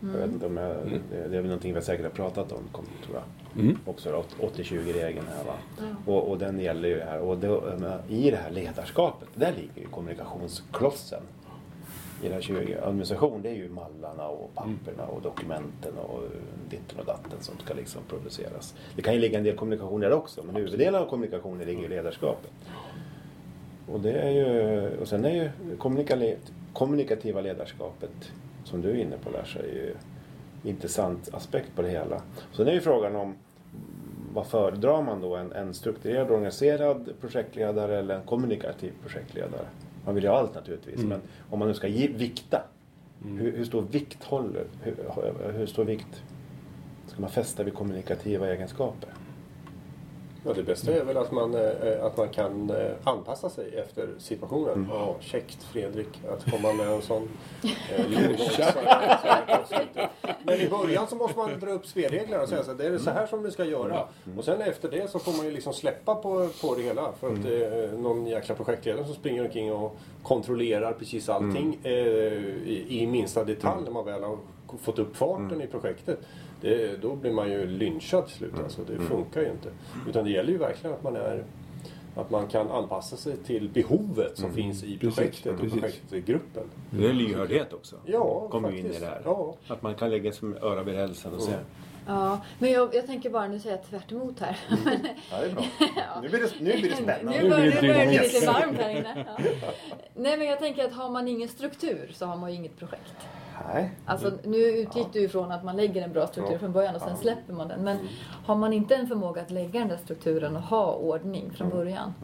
Jag 0.00 0.18
vet 0.18 0.32
inte 0.32 0.46
om 0.46 0.56
jag, 0.56 0.70
Mm. 0.76 1.00
det, 1.10 1.16
det 1.28 1.36
är 1.36 1.40
väl 1.40 1.44
någonting 1.44 1.74
vi 1.74 1.82
säkert 1.82 2.04
har 2.04 2.10
pratat 2.10 2.52
om, 2.52 2.62
kom, 2.72 2.84
tror 3.04 3.16
jag. 3.16 3.62
Mm. 3.64 3.78
Också 3.86 4.24
80-20-regeln 4.40 5.26
här 5.36 5.44
va. 5.44 5.54
Ja. 5.78 6.12
Och, 6.12 6.30
och 6.30 6.38
den 6.38 6.60
gäller 6.60 6.88
ju 6.88 7.00
här. 7.00 7.18
Och 7.20 7.36
då, 7.38 7.56
eh, 7.68 7.94
i 8.18 8.30
det 8.30 8.36
här 8.36 8.50
ledarskapet, 8.50 9.28
där 9.34 9.52
ligger 9.52 9.80
ju 9.82 9.86
kommunikationsklossen. 9.86 11.22
I 12.22 12.28
den 12.28 12.42
20 12.42 12.76
administration, 12.82 13.42
det 13.42 13.48
är 13.48 13.54
ju 13.54 13.68
mallarna 13.68 14.28
och 14.28 14.54
papperna 14.54 15.06
och 15.06 15.22
dokumenten 15.22 15.98
och 15.98 16.22
ditten 16.70 16.98
och 16.98 17.04
datten 17.04 17.40
som 17.40 17.58
ska 17.58 17.74
liksom 17.74 18.02
produceras. 18.08 18.74
Det 18.96 19.02
kan 19.02 19.14
ju 19.14 19.20
ligga 19.20 19.38
en 19.38 19.44
del 19.44 19.56
kommunikation 19.56 20.00
där 20.00 20.12
också, 20.12 20.42
men 20.42 20.56
huvuddelen 20.56 21.02
av 21.02 21.06
kommunikationen 21.06 21.66
ligger 21.66 21.84
i 21.84 21.88
ledarskapet. 21.88 22.50
Och, 23.92 24.00
det 24.00 24.12
är 24.12 24.30
ju, 24.30 24.88
och 25.00 25.08
sen 25.08 25.24
är 25.24 25.34
ju 25.34 25.50
kommunika- 25.78 26.36
kommunikativa 26.72 27.40
ledarskapet, 27.40 28.32
som 28.64 28.80
du 28.80 28.90
är 28.90 28.94
inne 28.94 29.16
på 29.24 29.30
Lars, 29.30 29.56
är 29.56 29.62
ju 29.62 29.94
intressant 30.64 31.34
aspekt 31.34 31.76
på 31.76 31.82
det 31.82 31.90
hela. 31.90 32.22
Sen 32.52 32.68
är 32.68 32.72
ju 32.72 32.80
frågan 32.80 33.16
om 33.16 33.34
vad 34.34 34.46
föredrar 34.46 35.02
man 35.02 35.20
då? 35.20 35.36
En, 35.36 35.52
en 35.52 35.74
strukturerad 35.74 36.30
organiserad 36.30 37.12
projektledare 37.20 37.98
eller 37.98 38.14
en 38.14 38.26
kommunikativ 38.26 38.92
projektledare? 39.02 39.66
Man 40.04 40.14
vill 40.14 40.24
ju 40.24 40.30
ha 40.30 40.38
allt 40.38 40.54
naturligtvis, 40.54 40.96
Mm. 40.96 41.08
men 41.08 41.20
om 41.50 41.58
man 41.58 41.68
nu 41.68 41.74
ska 41.74 41.88
ge, 41.88 42.08
vikta. 42.08 42.62
Hur, 43.24 43.56
hur 43.56 43.64
stor 43.64 43.82
vikt 43.82 44.24
håller? 44.24 44.64
Hur, 44.82 44.94
hur 45.52 45.66
stor 45.66 45.84
vikt 45.84 46.22
ska 47.06 47.20
man 47.20 47.30
fästa 47.30 47.62
vid 47.64 47.74
kommunikativa 47.74 48.48
egenskaper? 48.48 49.10
Ja, 50.44 50.52
det 50.52 50.62
bästa 50.62 50.92
är 50.92 51.04
väl 51.04 51.16
att 51.16 51.32
man, 51.32 51.54
eh, 51.54 52.04
att 52.04 52.16
man 52.16 52.28
kan 52.28 52.70
eh, 52.70 52.92
anpassa 53.04 53.50
sig 53.50 53.74
efter 53.76 54.08
situationen. 54.18 54.74
Mm. 54.74 54.88
Ja, 54.90 55.16
käckt 55.20 55.62
Fredrik 55.62 56.08
att 56.28 56.50
komma 56.50 56.72
med 56.72 56.88
en 56.88 57.02
sån 57.02 57.28
eh. 57.62 58.04
Men 60.44 60.60
i 60.60 60.68
början 60.68 61.06
så 61.06 61.16
måste 61.16 61.38
man 61.38 61.60
dra 61.60 61.70
upp 61.70 61.86
spelreglerna 61.86 62.42
och 62.42 62.48
säga 62.48 62.64
så 62.64 62.72
det 62.72 62.86
är 62.86 62.98
så 62.98 63.10
här 63.10 63.26
som 63.26 63.42
du 63.42 63.50
ska 63.50 63.64
göra. 63.64 64.08
Och 64.38 64.44
sen 64.44 64.60
efter 64.60 64.90
det 64.90 65.10
så 65.10 65.18
får 65.18 65.32
man 65.32 65.46
ju 65.46 65.52
liksom 65.52 65.72
släppa 65.72 66.14
på, 66.14 66.48
på 66.60 66.74
det 66.74 66.82
hela. 66.82 67.12
För 67.20 67.32
att 67.32 67.44
eh, 67.44 67.98
någon 67.98 68.26
jäkla 68.26 68.54
projektledare 68.54 69.04
som 69.04 69.14
springer 69.14 69.44
omkring 69.44 69.72
och 69.72 69.96
kontrollerar 70.22 70.92
precis 70.92 71.28
allting 71.28 71.78
eh, 71.82 71.92
i, 71.92 72.86
i 72.88 73.06
minsta 73.06 73.44
detalj 73.44 73.84
när 73.84 73.90
man 73.90 74.04
väl 74.04 74.22
har 74.22 74.38
fått 74.82 74.98
upp 74.98 75.16
farten 75.16 75.62
i 75.62 75.66
projektet. 75.66 76.18
Det, 76.62 77.02
då 77.02 77.14
blir 77.16 77.32
man 77.32 77.50
ju 77.50 77.66
lynchad 77.66 78.26
till 78.26 78.36
slut. 78.36 78.54
Alltså, 78.64 78.80
det 78.84 78.98
funkar 78.98 79.40
ju 79.40 79.50
inte. 79.50 79.68
Utan 80.08 80.24
det 80.24 80.30
gäller 80.30 80.52
ju 80.52 80.58
verkligen 80.58 80.96
att 80.96 81.02
man 81.02 81.16
är 81.16 81.44
att 82.16 82.30
man 82.30 82.46
kan 82.48 82.70
anpassa 82.70 83.16
sig 83.16 83.36
till 83.36 83.68
behovet 83.68 84.38
som 84.38 84.52
finns 84.52 84.84
i 84.84 84.98
Precis, 84.98 85.16
projektet 85.16 85.54
och 85.54 85.60
precis. 85.60 85.80
projektgruppen. 85.80 86.62
Det 86.90 87.06
är 87.08 87.12
lyhördhet 87.12 87.72
också. 87.72 87.96
Ja, 88.04 88.48
Kommer 88.50 88.70
ju 88.70 88.78
in 88.78 88.86
i 88.86 88.88
faktiskt. 88.88 89.04
det 89.04 89.10
här. 89.10 89.22
Ja. 89.24 89.54
Att 89.68 89.82
man 89.82 89.94
kan 89.94 90.10
lägga 90.10 90.32
som 90.32 90.56
öra 90.62 90.82
vid 90.82 90.94
rälsen 90.94 91.34
och 91.34 91.42
se. 91.42 91.52
Mm. 91.52 91.64
Ja, 92.06 92.40
men 92.58 92.70
jag, 92.72 92.94
jag 92.94 93.06
tänker 93.06 93.30
bara, 93.30 93.48
nu 93.48 93.60
säger 93.60 93.76
jag 93.76 93.84
tvärt 93.86 94.12
emot 94.12 94.40
här. 94.40 94.58
Ja, 95.30 95.40
det 95.40 95.46
är 95.46 95.50
bra. 95.54 95.64
Nu 96.22 96.28
blir 96.28 96.40
det, 96.40 96.50
nu 96.60 96.72
blir 96.80 96.90
det 96.90 96.96
spännande. 96.96 97.42
Nu 97.42 97.50
börjar, 97.50 97.64
nu 97.66 97.80
börjar 97.80 97.98
det 97.98 98.06
bli 98.06 98.18
lite 98.18 98.46
varmt 98.46 98.78
här 98.78 98.90
inne. 98.90 99.24
Ja. 99.38 99.44
Nej 100.14 100.36
men 100.38 100.46
jag 100.46 100.58
tänker 100.58 100.84
att 100.84 100.92
har 100.92 101.10
man 101.10 101.28
ingen 101.28 101.48
struktur 101.48 102.10
så 102.14 102.26
har 102.26 102.36
man 102.36 102.50
ju 102.50 102.56
inget 102.56 102.78
projekt. 102.78 103.14
Nej. 103.74 103.90
Alltså 104.06 104.32
nu 104.44 104.56
utgick 104.56 105.06
du 105.12 105.20
ifrån 105.20 105.52
att 105.52 105.64
man 105.64 105.76
lägger 105.76 106.02
en 106.02 106.12
bra 106.12 106.26
struktur 106.26 106.52
Ja. 106.52 106.58
från 106.58 106.72
början 106.72 106.94
och 106.94 107.00
sen 107.02 107.16
släpper 107.16 107.52
man 107.52 107.68
den. 107.68 107.80
Men 107.84 107.98
har 108.46 108.56
man 108.56 108.72
inte 108.72 108.94
en 108.94 109.06
förmåga 109.06 109.42
att 109.42 109.50
lägga 109.50 109.80
den 109.80 109.88
där 109.88 109.96
strukturen 109.96 110.56
och 110.56 110.62
ha 110.62 110.94
ordning 110.94 111.50
från 111.50 111.70
början 111.70 112.14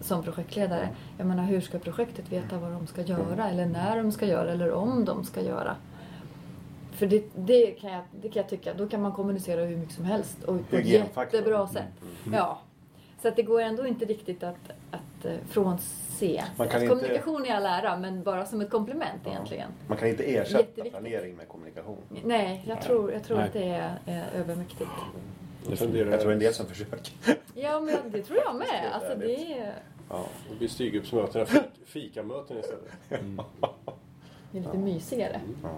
som 0.00 0.22
projektledare. 0.22 0.88
Jag 1.18 1.26
menar 1.26 1.42
hur 1.44 1.60
ska 1.60 1.78
projektet 1.78 2.32
veta 2.32 2.58
vad 2.58 2.72
de 2.72 2.86
ska 2.86 3.02
göra 3.02 3.48
eller 3.48 3.66
när 3.66 3.96
de 3.96 4.12
ska 4.12 4.26
göra 4.26 4.50
eller 4.52 4.72
om 4.72 5.04
de 5.04 5.24
ska 5.24 5.42
göra. 5.42 5.76
För 6.92 7.06
det, 7.06 7.24
det, 7.36 7.66
kan 7.66 7.92
jag, 7.92 8.02
det 8.22 8.28
kan 8.28 8.40
jag 8.40 8.50
tycka, 8.50 8.74
då 8.74 8.88
kan 8.88 9.02
man 9.02 9.12
kommunicera 9.12 9.60
hur 9.64 9.76
mycket 9.76 9.94
som 9.94 10.04
helst 10.04 10.42
och 10.44 10.70
på 10.70 10.76
ett 10.76 10.86
jättebra 10.86 11.66
sätt. 11.66 11.92
Ja. 12.32 12.58
Så 13.22 13.28
att 13.28 13.36
det 13.36 13.42
går 13.42 13.60
ändå 13.60 13.86
inte 13.86 14.04
riktigt 14.04 14.42
att, 14.42 14.70
att 14.90 15.00
frånse. 15.48 16.44
Man 16.56 16.68
kan 16.68 16.76
Att 16.76 16.82
inte- 16.82 16.94
Kommunikation 16.94 17.46
i 17.46 17.50
all 17.50 17.66
ära 17.66 17.98
men 17.98 18.22
bara 18.22 18.46
som 18.46 18.60
ett 18.60 18.70
komplement 18.70 19.26
egentligen. 19.26 19.70
Man 19.88 19.98
kan 19.98 20.08
inte 20.08 20.22
ersätta 20.36 20.82
planering 20.84 21.36
med 21.36 21.48
kommunikation. 21.48 21.98
Nej, 22.24 22.64
jag 22.66 22.82
tror, 22.82 23.12
jag 23.12 23.24
tror 23.24 23.36
Nej. 23.36 23.46
att 23.46 23.52
det 23.52 23.64
är 23.68 23.98
eh, 24.06 24.40
övermäktigt. 24.40 24.90
Blir 25.90 26.04
det, 26.04 26.10
Jag 26.10 26.20
tror 26.20 26.32
en 26.32 26.38
del 26.38 26.54
som 26.54 26.66
försöker. 26.66 27.00
Ja, 27.54 27.80
men 27.80 27.96
det 28.12 28.22
tror 28.22 28.38
jag 28.44 28.56
med. 28.56 28.92
Alltså, 28.92 29.14
det 29.18 29.52
är, 29.58 29.74
Ja. 30.08 30.24
det 30.50 30.56
blir 30.58 30.68
styrgruppsmöten, 30.68 31.46
fik, 31.46 31.62
fikamöten 31.86 32.58
istället. 32.58 32.92
det 34.52 34.58
är 34.58 34.62
lite 34.62 34.78
mysigare 34.78 35.40
Ja. 35.62 35.68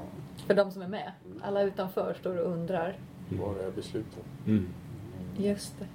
för 0.46 0.54
de 0.54 0.70
som 0.70 0.82
är 0.82 0.88
med. 0.88 1.12
Alla 1.42 1.62
utanför 1.62 2.14
står 2.20 2.36
och 2.38 2.52
undrar. 2.52 2.96
Var 3.28 3.54
är 3.56 3.70
besluten? 3.70 4.22
Mm. 4.46 4.68
Just 5.38 5.78
det. 5.78 5.86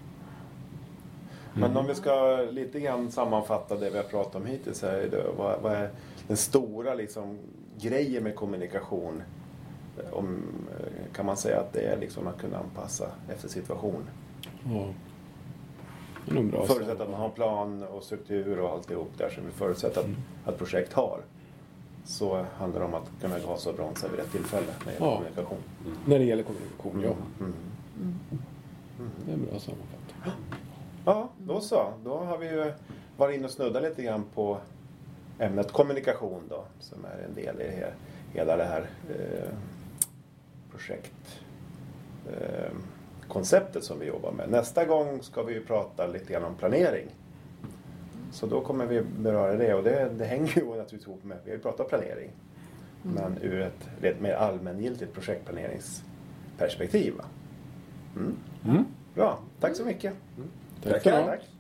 Men 1.58 1.78
om 1.78 1.88
vi 1.88 1.96
ska 1.96 2.38
lite 2.52 2.80
grann 2.80 3.12
sammanfatta 3.12 3.76
det 3.76 3.90
vi 3.90 3.98
har 3.98 4.04
pratat 4.04 4.36
om 4.36 4.46
hittills 4.46 4.82
här 4.82 5.02
idag. 5.02 5.34
Vad, 5.38 5.62
vad 5.62 5.72
är 5.74 5.90
den 6.28 6.38
stora 6.38 6.94
liksom, 6.94 7.38
grejen 7.80 8.24
med 8.24 8.36
kommunikation? 8.36 9.22
Om, 10.12 10.44
eh, 10.80 11.14
kan 11.16 11.26
man 11.26 11.38
säga 11.38 11.60
att 11.60 11.74
det 11.74 11.82
är 11.82 11.98
liksom 11.98 12.28
att 12.28 12.38
kunna 12.42 12.58
anpassa 12.58 13.08
efter 13.30 13.48
situation? 13.48 14.04
Ja. 14.74 14.88
Förutsatt 16.66 17.00
att 17.00 17.10
man 17.12 17.20
har 17.20 17.30
plan 17.30 17.84
och 17.84 18.04
struktur 18.04 18.60
och 18.60 18.70
alltihop 18.70 19.10
där 19.18 19.30
som 19.30 19.46
vi 19.46 19.52
förutsätter 19.52 20.02
att, 20.02 20.08
att 20.46 20.58
projekt 20.58 20.94
har. 20.94 21.20
så 22.06 22.46
handlar 22.58 22.80
det 22.80 22.86
om 22.86 22.94
att 22.94 23.12
kunna 23.22 23.40
gasa 23.40 23.70
och 23.70 23.76
bromsa 23.76 24.08
vid 24.08 24.20
rätt 24.20 24.32
tillfälle 24.32 24.66
när 24.86 24.92
det 24.92 24.94
gäller 24.94 25.06
Ja. 25.08 25.16
kommunikation. 25.18 25.58
När 26.06 26.20
det 26.20 26.26
gäller 26.26 26.44
kommunikation, 26.44 27.02
ja. 27.04 27.14
Mm. 27.40 27.54
Det 29.26 29.32
är 29.32 29.36
en 29.36 29.46
bra 29.46 29.60
sammanfattning. 29.60 30.34
Ja, 31.06 31.30
då 31.38 31.62
så. 31.62 31.94
Då 32.04 32.18
har 32.18 32.38
vi 32.38 32.50
ju 32.50 32.72
varit 33.18 33.36
inne 33.36 33.46
och 33.46 33.52
snuddat 33.52 33.84
lite 33.84 34.04
grann 34.04 34.24
på 34.36 34.58
ämnet 35.40 35.72
kommunikation 35.72 36.42
då, 36.50 36.66
som 36.80 37.06
är 37.06 37.26
en 37.26 37.34
del 37.36 37.62
i 37.62 37.64
det 37.64 37.72
här, 37.72 37.94
hela 38.34 38.58
det 38.58 38.64
här 38.64 38.90
eh, 39.10 39.50
projekt 40.72 41.42
eh, 42.32 42.72
som 43.80 44.00
vi 44.00 44.06
jobbar 44.06 44.32
med. 44.32 44.50
Nästa 44.50 44.86
gång 44.86 45.22
ska 45.22 45.44
vi 45.44 45.54
ju 45.54 45.66
prata 45.66 46.08
lite 46.08 46.34
grann 46.34 46.44
om 46.44 46.56
planering. 46.56 47.08
Så 48.32 48.48
då 48.48 48.62
kommer 48.62 48.86
vi 48.86 49.02
beröra 49.02 49.56
det 49.56 49.74
och 49.74 49.84
det, 49.84 50.10
det 50.18 50.26
hänger 50.26 50.56
ju 50.56 50.66
naturligtvis 50.66 51.08
ihop 51.08 51.24
med, 51.24 51.38
vi 51.44 51.52
har 51.52 51.58
ju 51.58 51.62
pratat 51.62 51.90
planering, 51.90 52.32
men 53.02 53.38
ur 53.42 53.62
ett 53.62 53.90
lite 54.02 54.22
mer 54.22 54.34
allmängiltigt 54.34 55.14
projektplaneringsperspektiv. 55.14 57.14
Mm. 58.16 58.36
Mm. 58.66 58.86
Bra, 59.16 59.40
tack 59.60 59.76
så 59.76 59.86
mycket. 59.86 60.14
Tack 60.92 61.02
ska 61.02 61.10
du 61.12 61.16
ha. 61.18 61.28
Tack. 61.28 61.55